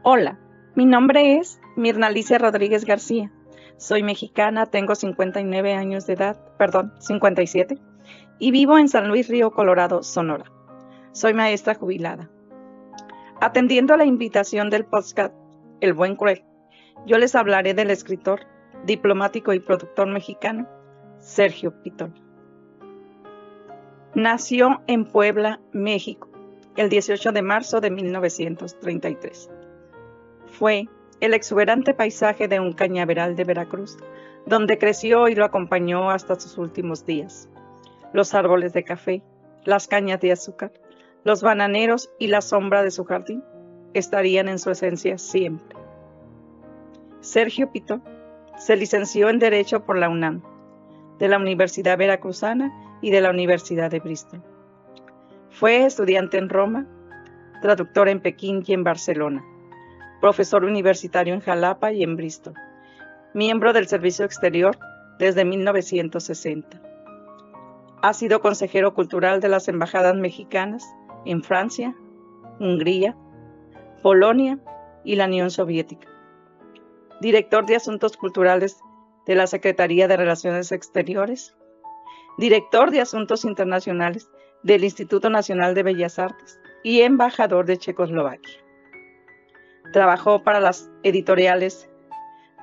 [0.01, 0.39] Hola,
[0.75, 3.31] mi nombre es Mirna Alicia Rodríguez García.
[3.77, 7.77] Soy mexicana, tengo 59 años de edad, perdón, 57,
[8.39, 10.45] y vivo en San Luis Río Colorado, Sonora.
[11.11, 12.32] Soy maestra jubilada.
[13.43, 15.35] Atendiendo a la invitación del podcast
[15.81, 16.45] El Buen Cruel,
[17.05, 18.47] yo les hablaré del escritor,
[18.85, 20.65] diplomático y productor mexicano,
[21.19, 22.17] Sergio Pitón.
[24.15, 26.29] Nació en Puebla, México,
[26.77, 29.49] el 18 de marzo de 1933
[30.47, 30.87] fue
[31.19, 33.97] el exuberante paisaje de un cañaveral de Veracruz,
[34.45, 37.49] donde creció y lo acompañó hasta sus últimos días.
[38.13, 39.21] Los árboles de café,
[39.65, 40.71] las cañas de azúcar,
[41.23, 43.43] los bananeros y la sombra de su jardín
[43.93, 45.77] estarían en su esencia siempre.
[47.21, 48.01] Sergio Pito
[48.57, 50.41] se licenció en Derecho por la UNAM,
[51.19, 54.43] de la Universidad Veracruzana y de la Universidad de Bristol.
[55.49, 56.87] Fue estudiante en Roma,
[57.61, 59.43] traductor en Pekín y en Barcelona
[60.23, 62.53] profesor universitario en Jalapa y en Bristol,
[63.33, 64.77] miembro del Servicio Exterior
[65.19, 66.81] desde 1960.
[68.01, 70.85] Ha sido consejero cultural de las embajadas mexicanas
[71.25, 71.95] en Francia,
[72.59, 73.15] Hungría,
[74.01, 74.59] Polonia
[75.03, 76.07] y la Unión Soviética.
[77.21, 78.79] Director de Asuntos Culturales
[79.25, 81.55] de la Secretaría de Relaciones Exteriores.
[82.37, 84.29] Director de Asuntos Internacionales
[84.63, 88.59] del Instituto Nacional de Bellas Artes y embajador de Checoslovaquia.
[89.91, 91.89] Trabajó para las editoriales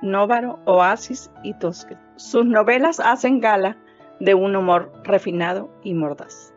[0.01, 1.97] Novaro, Oasis y Tusken.
[2.15, 3.77] Sus novelas hacen gala
[4.19, 6.53] de un humor refinado y mordaz,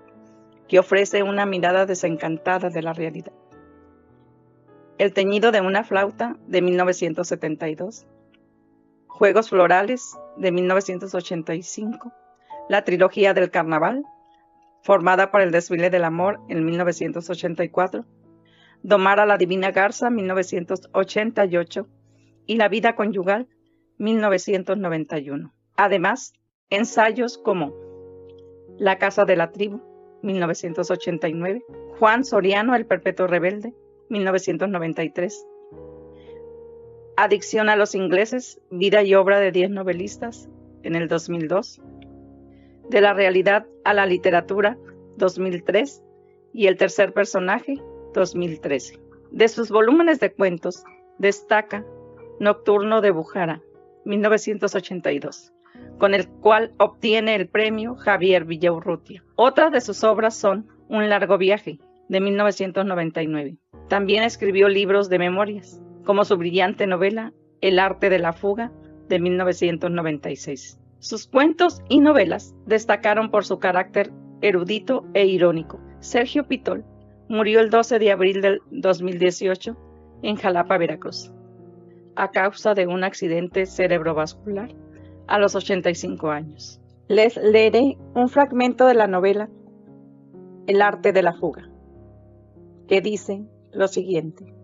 [0.69, 3.33] que ofrece una mirada desencantada de la realidad.
[4.99, 8.07] El teñido de una flauta de 1972,
[9.07, 12.12] Juegos Florales de 1985,
[12.69, 14.05] la trilogía del carnaval,
[14.83, 18.05] formada por el desfile del amor en 1984,
[18.83, 21.89] Domar a la Divina Garza, 1988,
[22.47, 23.49] y la vida conyugal,
[23.99, 25.55] 1991.
[25.77, 26.35] Además,
[26.69, 27.73] ensayos como
[28.79, 29.81] La Casa de la Tribu,
[30.25, 31.64] 1989,
[31.99, 33.75] Juan Soriano, El Perpetuo Rebelde,
[34.09, 35.47] 1993,
[37.16, 40.49] Adicción a los ingleses, vida y obra de 10 novelistas,
[40.83, 41.81] en el 2002,
[42.91, 44.77] De la realidad a la literatura,
[45.16, 46.03] 2003,
[46.53, 47.81] y El tercer personaje,
[48.14, 48.99] 2013.
[49.31, 50.83] De sus volúmenes de cuentos,
[51.18, 51.87] destaca
[52.41, 53.62] Nocturno de Bujara,
[54.05, 55.54] 1982,
[55.99, 59.25] con el cual obtiene el premio Javier Villaurrutia.
[59.37, 61.79] Otras de sus obras son Un largo viaje,
[62.09, 63.57] de 1999.
[63.89, 68.71] También escribió libros de memorias, como su brillante novela El arte de la fuga,
[69.09, 70.79] de 1996.
[70.99, 75.81] Sus cuentos y novelas destacaron por su carácter erudito e irónico.
[76.01, 76.85] Sergio Pitol
[77.29, 79.77] murió el 12 de abril del 2018
[80.23, 81.33] en Jalapa, Veracruz,
[82.17, 84.75] a causa de un accidente cerebrovascular
[85.27, 86.81] a los 85 años.
[87.09, 89.49] Les leeré un fragmento de la novela
[90.66, 91.68] El arte de la fuga,
[92.89, 94.55] que dice lo siguiente.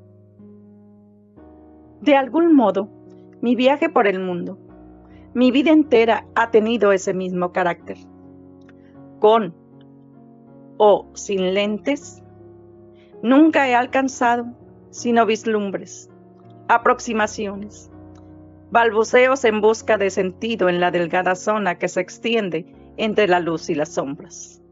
[2.00, 2.88] De algún modo,
[3.42, 4.58] mi viaje por el mundo,
[5.34, 7.98] mi vida entera ha tenido ese mismo carácter.
[9.18, 9.54] Con
[10.78, 12.22] o sin lentes,
[13.22, 14.46] nunca he alcanzado
[14.90, 16.10] sino vislumbres,
[16.68, 17.89] aproximaciones,
[18.70, 22.66] balbuceos en busca de sentido en la delgada zona que se extiende
[22.96, 24.62] entre la luz y las sombras.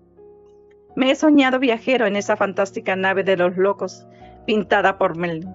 [0.96, 4.06] Me he soñado viajero en esa fantástica nave de los locos
[4.46, 5.54] pintada por Melvin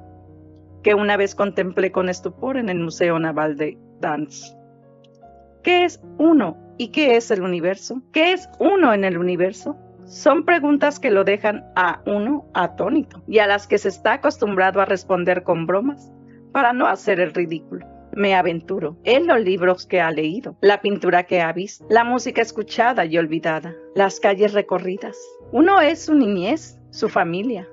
[0.84, 4.56] que una vez contemplé con estupor en el Museo Naval de Danz.
[5.64, 8.02] ¿Qué es uno y qué es el universo?
[8.12, 9.78] ¿Qué es uno en el universo?
[10.04, 14.82] Son preguntas que lo dejan a uno atónito y a las que se está acostumbrado
[14.82, 16.12] a responder con bromas
[16.52, 17.93] para no hacer el ridículo.
[18.16, 22.42] Me aventuro en los libros que ha leído, la pintura que ha visto, la música
[22.42, 25.18] escuchada y olvidada, las calles recorridas.
[25.52, 27.68] Uno es su niñez, su familia,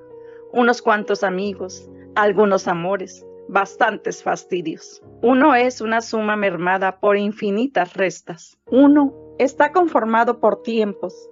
[0.53, 5.03] unos cuantos amigos, algunos amores, bastantes fastidios.
[5.23, 8.59] Uno es una suma mermada por infinitas restas.
[8.67, 11.29] Uno está conformado por tiempos,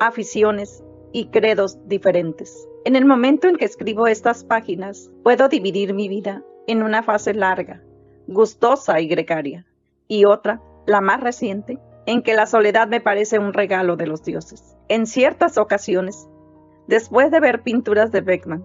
[0.00, 0.82] aficiones
[1.12, 2.68] y credos diferentes.
[2.84, 7.34] En el momento en que escribo estas páginas, puedo dividir mi vida en una fase
[7.34, 7.82] larga,
[8.26, 9.66] gustosa y gregaria,
[10.08, 14.22] y otra, la más reciente, en que la soledad me parece un regalo de los
[14.24, 14.76] dioses.
[14.88, 16.28] En ciertas ocasiones,
[16.86, 18.64] después de ver pinturas de Beckman,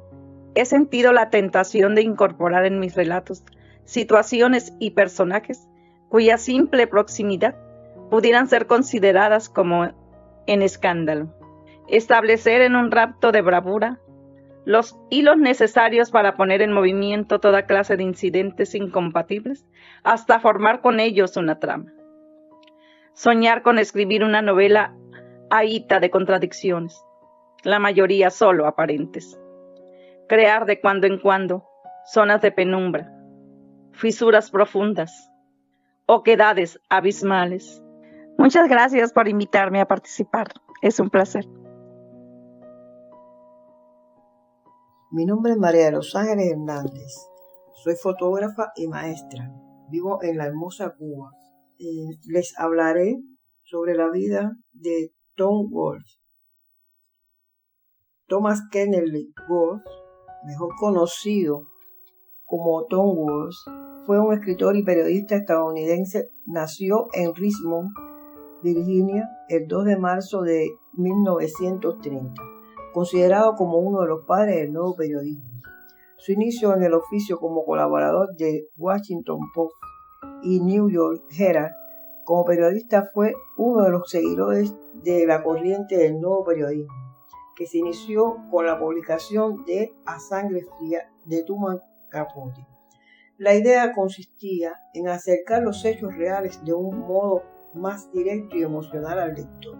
[0.53, 3.43] He sentido la tentación de incorporar en mis relatos
[3.85, 5.67] situaciones y personajes
[6.09, 7.55] cuya simple proximidad
[8.09, 9.91] pudieran ser consideradas como
[10.45, 11.33] en escándalo.
[11.87, 13.99] Establecer en un rapto de bravura
[14.65, 19.65] los hilos necesarios para poner en movimiento toda clase de incidentes incompatibles
[20.03, 21.91] hasta formar con ellos una trama.
[23.13, 24.95] Soñar con escribir una novela
[25.49, 27.03] ahita de contradicciones,
[27.63, 29.37] la mayoría solo aparentes
[30.31, 31.67] crear de cuando en cuando
[32.05, 33.11] zonas de penumbra,
[33.91, 35.29] fisuras profundas,
[36.05, 37.83] oquedades abismales.
[38.37, 40.47] Muchas gracias por invitarme a participar.
[40.81, 41.45] Es un placer.
[45.11, 47.13] Mi nombre es María de los Ángeles Hernández.
[47.83, 49.51] Soy fotógrafa y maestra.
[49.89, 51.31] Vivo en la hermosa Cuba.
[52.27, 53.21] les hablaré
[53.63, 56.17] sobre la vida de Tom Wolfe.
[58.27, 59.83] Thomas Kennedy Wolfe
[60.43, 61.67] mejor conocido
[62.45, 63.57] como Tom Wolfe,
[64.05, 66.29] fue un escritor y periodista estadounidense.
[66.45, 67.91] Nació en Richmond,
[68.63, 72.41] Virginia, el 2 de marzo de 1930,
[72.93, 75.61] considerado como uno de los padres del nuevo periodismo.
[76.17, 79.75] Su inicio en el oficio como colaborador de Washington Post
[80.43, 81.73] y New York Herald
[82.23, 84.73] como periodista fue uno de los seguidores
[85.03, 86.93] de la corriente del nuevo periodismo
[87.55, 91.79] que se inició con la publicación de A Sangre Fría de Tuman
[92.09, 92.65] Capote.
[93.37, 99.19] La idea consistía en acercar los hechos reales de un modo más directo y emocional
[99.19, 99.77] al lector,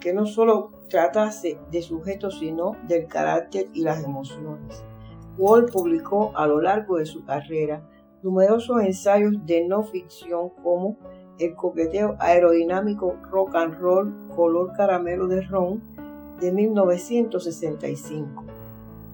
[0.00, 4.84] que no solo tratase de sujetos sino del carácter y las emociones.
[5.38, 7.82] Wall publicó a lo largo de su carrera
[8.22, 10.96] numerosos ensayos de no ficción como
[11.38, 15.82] El coqueteo aerodinámico rock and roll color caramelo de ron
[16.40, 18.44] de 1965,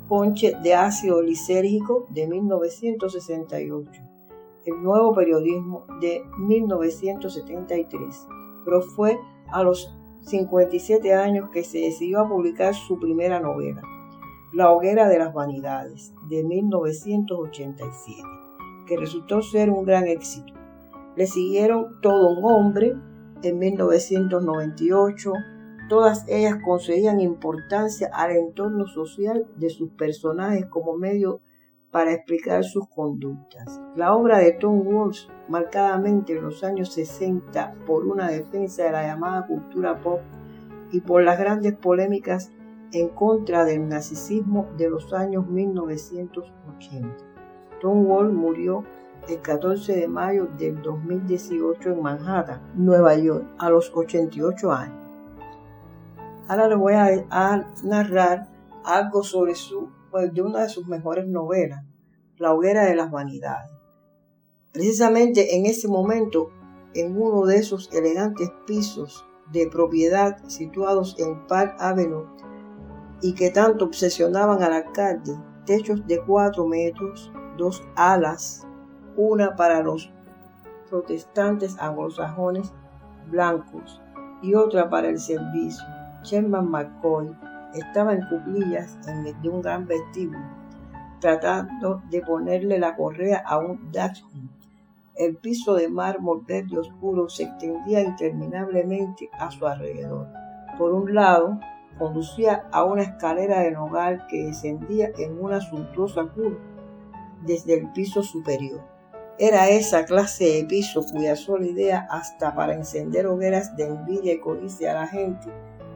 [0.08, 4.02] Ponche de ácido lisérgico de 1968,
[4.64, 8.26] El nuevo periodismo de 1973,
[8.64, 9.18] pero fue
[9.52, 9.94] a los
[10.24, 13.82] 57 años que se decidió a publicar su primera novela,
[14.52, 18.22] La hoguera de las vanidades, de 1987,
[18.86, 20.52] que resultó ser un gran éxito.
[21.16, 22.94] Le siguieron Todo un hombre
[23.42, 25.32] en 1998.
[25.88, 31.40] Todas ellas concedían importancia al entorno social de sus personajes como medio
[31.92, 33.80] para explicar sus conductas.
[33.94, 39.06] La obra de Tom Wolfe, marcadamente en los años 60 por una defensa de la
[39.06, 40.20] llamada cultura pop
[40.90, 42.50] y por las grandes polémicas
[42.92, 47.08] en contra del narcisismo de los años 1980.
[47.80, 48.84] Tom Wolfe murió
[49.28, 55.02] el 14 de mayo del 2018 en Manhattan, Nueva York, a los 88 años.
[56.48, 58.48] Ahora le voy a, narrar
[58.84, 59.88] algo sobre su,
[60.20, 61.84] de una de sus mejores novelas,
[62.36, 63.70] La hoguera de las vanidades.
[64.72, 66.50] Precisamente en ese momento,
[66.94, 72.26] en uno de esos elegantes pisos de propiedad situados en Park Avenue
[73.22, 75.36] y que tanto obsesionaban al alcalde,
[75.66, 78.66] techos de cuatro metros, dos alas,
[79.16, 80.10] una para los
[80.90, 82.72] protestantes anglosajones
[83.30, 84.00] blancos
[84.42, 85.84] y otra para el servicio.
[86.22, 87.30] Sherman McCoy
[87.74, 90.44] estaba en cuclillas en medio de un gran vestíbulo,
[91.20, 94.50] tratando de ponerle la correa a un Dachshund.
[95.14, 100.28] El piso de mármol verde oscuro se extendía interminablemente a su alrededor.
[100.78, 101.60] Por un lado,
[101.98, 106.58] conducía a una escalera de nogal que descendía en una suntuosa curva
[107.42, 108.80] desde el piso superior.
[109.38, 114.40] Era esa clase de piso cuya sola idea hasta para encender hogueras de envidia y
[114.40, 115.48] codicia a la gente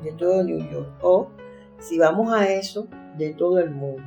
[0.02, 1.28] de todo New York, o,
[1.78, 4.02] si vamos a eso, de todo el mundo.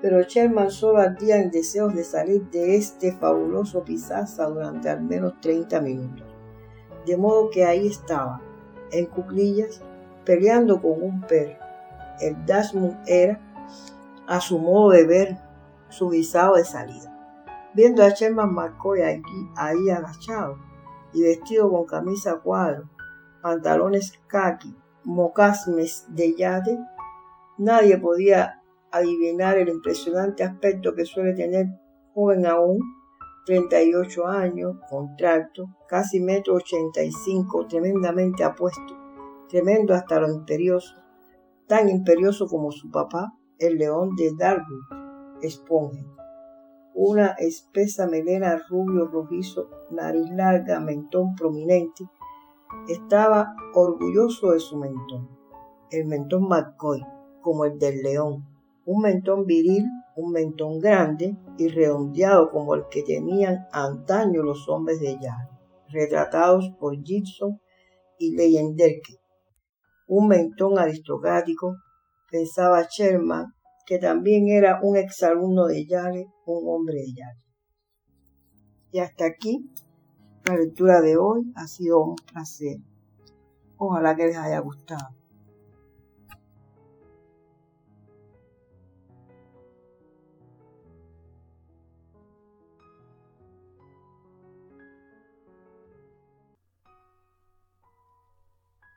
[0.00, 5.40] Pero Sherman solo ardía en deseos de salir de este fabuloso pizaza durante al menos
[5.40, 6.26] 30 minutos.
[7.06, 8.40] De modo que ahí estaba,
[8.90, 9.80] en cuclillas,
[10.24, 11.58] peleando con un perro.
[12.20, 13.40] El Dashmund era,
[14.26, 15.38] a su modo de ver,
[15.88, 17.12] su visado de salida
[17.74, 19.00] viendo a Sherman McCoy
[19.56, 20.58] ahí agachado
[21.12, 22.88] y vestido con camisa cuadro,
[23.42, 26.78] pantalones khaki, mocasmes de yate,
[27.58, 31.66] nadie podía adivinar el impresionante aspecto que suele tener
[32.14, 32.78] joven aún,
[33.46, 38.96] 38 años, contracto, casi metro 85, tremendamente apuesto,
[39.48, 40.94] tremendo hasta lo imperioso,
[41.66, 45.02] tan imperioso como su papá, el león de Darwood,
[45.42, 46.12] Esponja
[46.94, 52.04] una espesa melena rubio rojizo, nariz larga, mentón prominente.
[52.88, 55.28] Estaba orgulloso de su mentón,
[55.90, 57.02] el mentón McCoy,
[57.42, 58.46] como el del león,
[58.86, 59.84] un mentón viril,
[60.16, 65.48] un mentón grande y redondeado como el que tenían antaño los hombres de Yale,
[65.88, 67.60] retratados por Gibson
[68.18, 69.18] y Leyenderke.
[70.08, 71.76] Un mentón aristocrático,
[72.30, 73.52] pensaba Sherman,
[73.86, 77.40] que también era un exalumno de Yale, un hombre de Yale.
[78.90, 79.70] Y hasta aquí
[80.44, 82.78] la lectura de hoy ha sido un placer.
[83.78, 85.21] Ojalá que les haya gustado.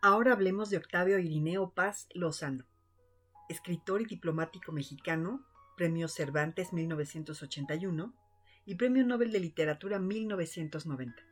[0.08, 2.68] Ahora hablemos de Octavio Irineo Paz Lozano
[3.50, 5.44] escritor y diplomático mexicano,
[5.76, 8.14] Premio Cervantes 1981
[8.68, 11.24] y Premio Nobel de Literatura 1990.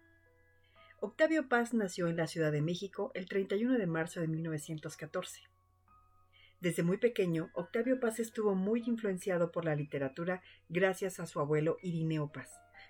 [1.02, 5.44] Octavio Paz nació en la Ciudad de México el 31 de marzo de 1914.
[6.60, 11.78] Desde muy pequeño, Octavio Paz estuvo muy influenciado por la literatura gracias a su abuelo
[11.84, 12.50] Irineo Paz,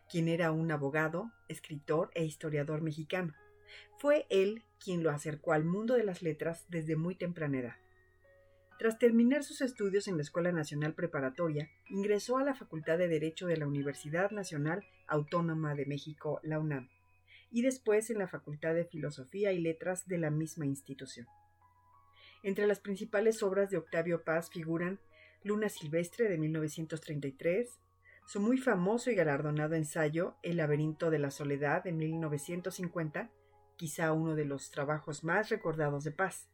[0.10, 3.34] quien era un abogado, escritor e historiador mexicano.
[3.98, 7.76] Fue él quien lo acercó al mundo de las letras desde muy temprana edad.
[8.80, 13.48] Tras terminar sus estudios en la Escuela Nacional Preparatoria, ingresó a la Facultad de Derecho
[13.48, 16.90] de la Universidad Nacional Autónoma de México, la UNAM,
[17.52, 21.28] y después en la Facultad de Filosofía y Letras de la misma institución.
[22.42, 25.00] Entre las principales obras de Octavio Paz figuran
[25.44, 27.80] Luna Silvestre de 1933,
[28.26, 33.30] su muy famoso y galardonado ensayo El laberinto de la soledad de 1950,
[33.76, 36.50] quizá uno de los trabajos más recordados de Paz,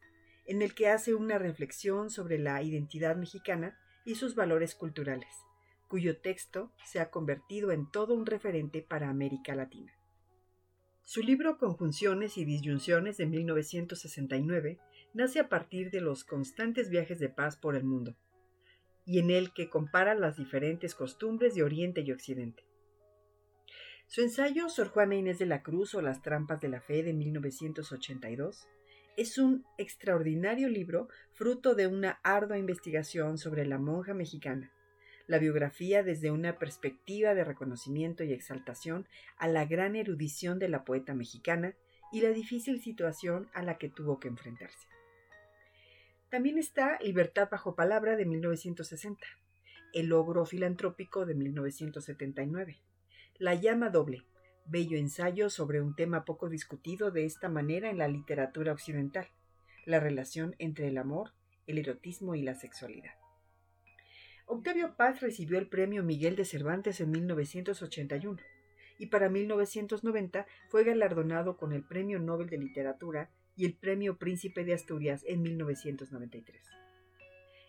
[0.46, 5.28] en el que hace una reflexión sobre la identidad mexicana y sus valores culturales,
[5.88, 9.92] cuyo texto se ha convertido en todo un referente para América Latina.
[11.02, 14.78] Su libro Conjunciones y Disyunciones de 1969
[15.12, 18.16] nace a partir de los constantes viajes de paz por el mundo,
[19.04, 22.64] y en el que compara las diferentes costumbres de Oriente y Occidente.
[24.12, 27.12] Su ensayo Sor Juana Inés de la Cruz o las trampas de la fe de
[27.12, 28.66] 1982
[29.16, 34.72] es un extraordinario libro fruto de una ardua investigación sobre la monja mexicana,
[35.28, 39.06] la biografía desde una perspectiva de reconocimiento y exaltación
[39.36, 41.76] a la gran erudición de la poeta mexicana
[42.10, 44.88] y la difícil situación a la que tuvo que enfrentarse.
[46.30, 49.24] También está Libertad bajo palabra de 1960,
[49.92, 52.80] El logro filantrópico de 1979,
[53.40, 54.26] La llama doble,
[54.66, 59.28] bello ensayo sobre un tema poco discutido de esta manera en la literatura occidental,
[59.86, 61.32] la relación entre el amor,
[61.66, 63.14] el erotismo y la sexualidad.
[64.44, 68.38] Octavio Paz recibió el premio Miguel de Cervantes en 1981
[68.98, 74.66] y para 1990 fue galardonado con el Premio Nobel de Literatura y el Premio Príncipe
[74.66, 76.60] de Asturias en 1993.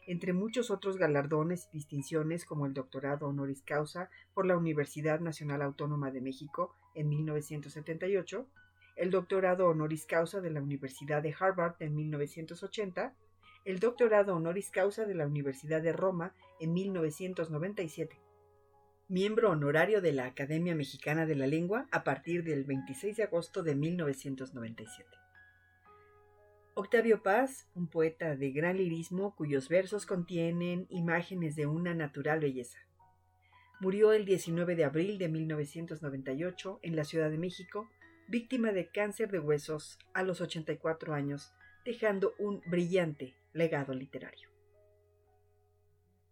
[0.07, 5.61] Entre muchos otros galardones y distinciones como el doctorado honoris causa por la Universidad Nacional
[5.61, 8.47] Autónoma de México en 1978,
[8.95, 13.13] el doctorado honoris causa de la Universidad de Harvard en 1980,
[13.63, 18.19] el doctorado honoris causa de la Universidad de Roma en 1997.
[19.07, 23.61] Miembro honorario de la Academia Mexicana de la Lengua a partir del 26 de agosto
[23.61, 25.20] de 1997.
[26.74, 32.80] Octavio Paz, un poeta de gran lirismo cuyos versos contienen imágenes de una natural belleza.
[33.82, 37.89] Murió el 19 de abril de 1998 en la Ciudad de México,
[38.30, 41.51] víctima de cáncer de huesos a los 84 años,
[41.84, 44.47] dejando un brillante legado literario.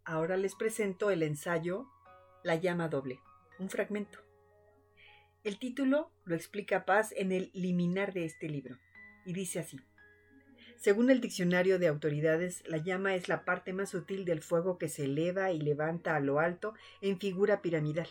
[0.04, 1.86] Ahora les presento el ensayo
[2.44, 3.20] La llama doble,
[3.58, 4.20] un fragmento.
[5.44, 8.78] El título lo explica Paz en el liminar de este libro,
[9.26, 9.78] y dice así.
[10.80, 14.88] Según el diccionario de autoridades, la llama es la parte más sutil del fuego que
[14.88, 16.72] se eleva y levanta a lo alto
[17.02, 18.08] en figura piramidal.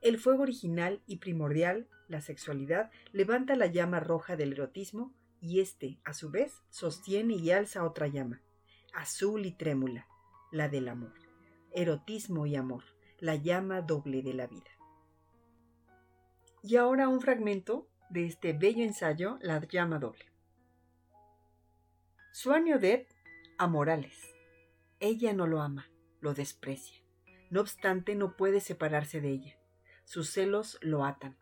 [0.00, 6.00] El fuego original y primordial, la sexualidad, levanta la llama roja del erotismo y éste,
[6.04, 8.42] a su vez, sostiene y alza otra llama,
[8.92, 10.08] azul y trémula,
[10.50, 11.12] la del amor.
[11.70, 12.82] Erotismo y amor,
[13.20, 14.70] la llama doble de la vida.
[16.64, 20.35] Y ahora un fragmento de este bello ensayo, La llama doble.
[22.38, 23.06] Sueño de
[23.56, 24.34] a Morales.
[25.00, 25.88] Ella no lo ama,
[26.20, 27.00] lo desprecia.
[27.48, 29.58] No obstante, no puede separarse de ella.
[30.04, 31.38] Sus celos lo atan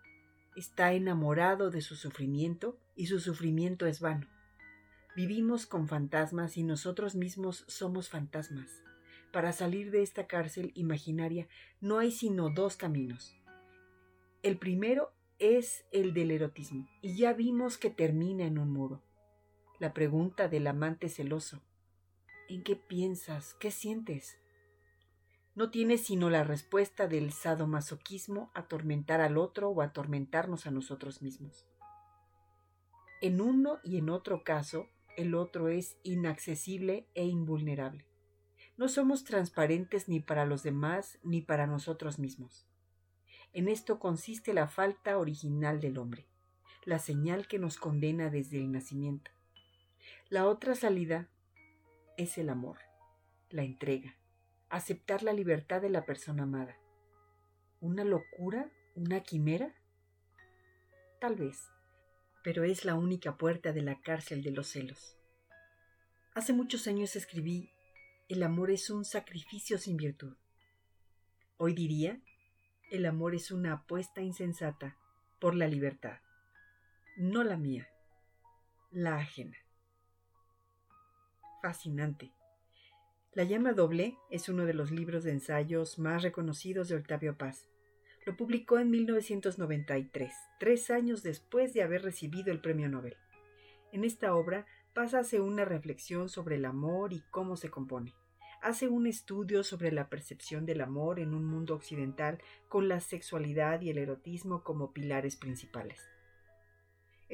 [0.54, 4.28] está enamorado de su sufrimiento y su sufrimiento es vano.
[5.16, 8.70] Vivimos con fantasmas y nosotros mismos somos fantasmas.
[9.32, 11.48] Para salir de esta cárcel imaginaria
[11.80, 13.34] no hay sino dos caminos.
[14.44, 19.02] El primero es el del erotismo, y ya vimos que termina en un muro.
[19.78, 21.60] La pregunta del amante celoso.
[22.48, 23.54] ¿En qué piensas?
[23.54, 24.38] ¿Qué sientes?
[25.54, 31.66] no tiene sino la respuesta del sadomasoquismo atormentar al otro o atormentarnos a nosotros mismos.
[33.20, 38.04] En uno y en otro caso, el otro es inaccesible e invulnerable.
[38.76, 42.66] No somos transparentes ni para los demás ni para nosotros mismos.
[43.52, 46.26] En esto consiste la falta original del hombre,
[46.84, 49.30] la señal que nos condena desde el nacimiento.
[50.28, 51.28] La otra salida
[52.16, 52.78] es el amor,
[53.50, 54.16] la entrega,
[54.68, 56.76] aceptar la libertad de la persona amada.
[57.80, 58.70] ¿Una locura?
[58.94, 59.74] ¿Una quimera?
[61.20, 61.70] Tal vez,
[62.42, 65.16] pero es la única puerta de la cárcel de los celos.
[66.34, 67.70] Hace muchos años escribí,
[68.28, 70.36] el amor es un sacrificio sin virtud.
[71.56, 72.20] Hoy diría,
[72.90, 74.96] el amor es una apuesta insensata
[75.40, 76.18] por la libertad,
[77.16, 77.88] no la mía,
[78.90, 79.63] la ajena.
[81.64, 82.30] Fascinante.
[83.32, 87.70] La llama doble es uno de los libros de ensayos más reconocidos de Octavio Paz.
[88.26, 93.16] Lo publicó en 1993, tres años después de haber recibido el premio Nobel.
[93.92, 98.12] En esta obra, Paz hace una reflexión sobre el amor y cómo se compone.
[98.60, 103.80] Hace un estudio sobre la percepción del amor en un mundo occidental con la sexualidad
[103.80, 106.13] y el erotismo como pilares principales.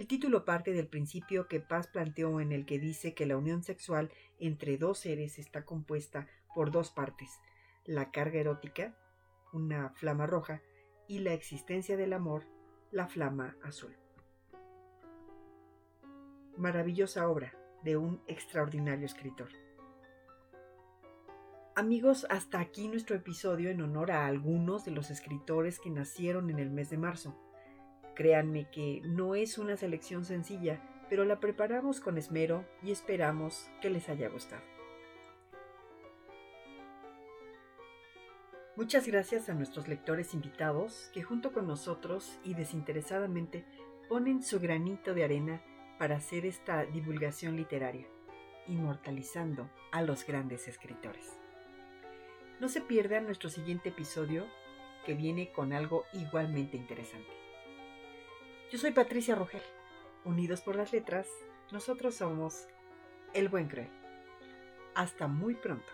[0.00, 3.62] El título parte del principio que Paz planteó en el que dice que la unión
[3.62, 7.38] sexual entre dos seres está compuesta por dos partes,
[7.84, 8.96] la carga erótica,
[9.52, 10.62] una flama roja,
[11.06, 12.46] y la existencia del amor,
[12.90, 13.94] la flama azul.
[16.56, 17.52] Maravillosa obra
[17.84, 19.50] de un extraordinario escritor.
[21.76, 26.58] Amigos, hasta aquí nuestro episodio en honor a algunos de los escritores que nacieron en
[26.58, 27.49] el mes de marzo.
[28.20, 33.88] Créanme que no es una selección sencilla, pero la preparamos con esmero y esperamos que
[33.88, 34.60] les haya gustado.
[38.76, 43.64] Muchas gracias a nuestros lectores invitados que junto con nosotros y desinteresadamente
[44.10, 45.62] ponen su granito de arena
[45.98, 48.06] para hacer esta divulgación literaria,
[48.66, 51.40] inmortalizando a los grandes escritores.
[52.60, 54.46] No se pierdan nuestro siguiente episodio
[55.06, 57.39] que viene con algo igualmente interesante.
[58.70, 59.62] Yo soy Patricia Rogel.
[60.24, 61.26] Unidos por las letras,
[61.72, 62.68] nosotros somos
[63.34, 63.90] El Buen Creer.
[64.94, 65.92] Hasta muy pronto.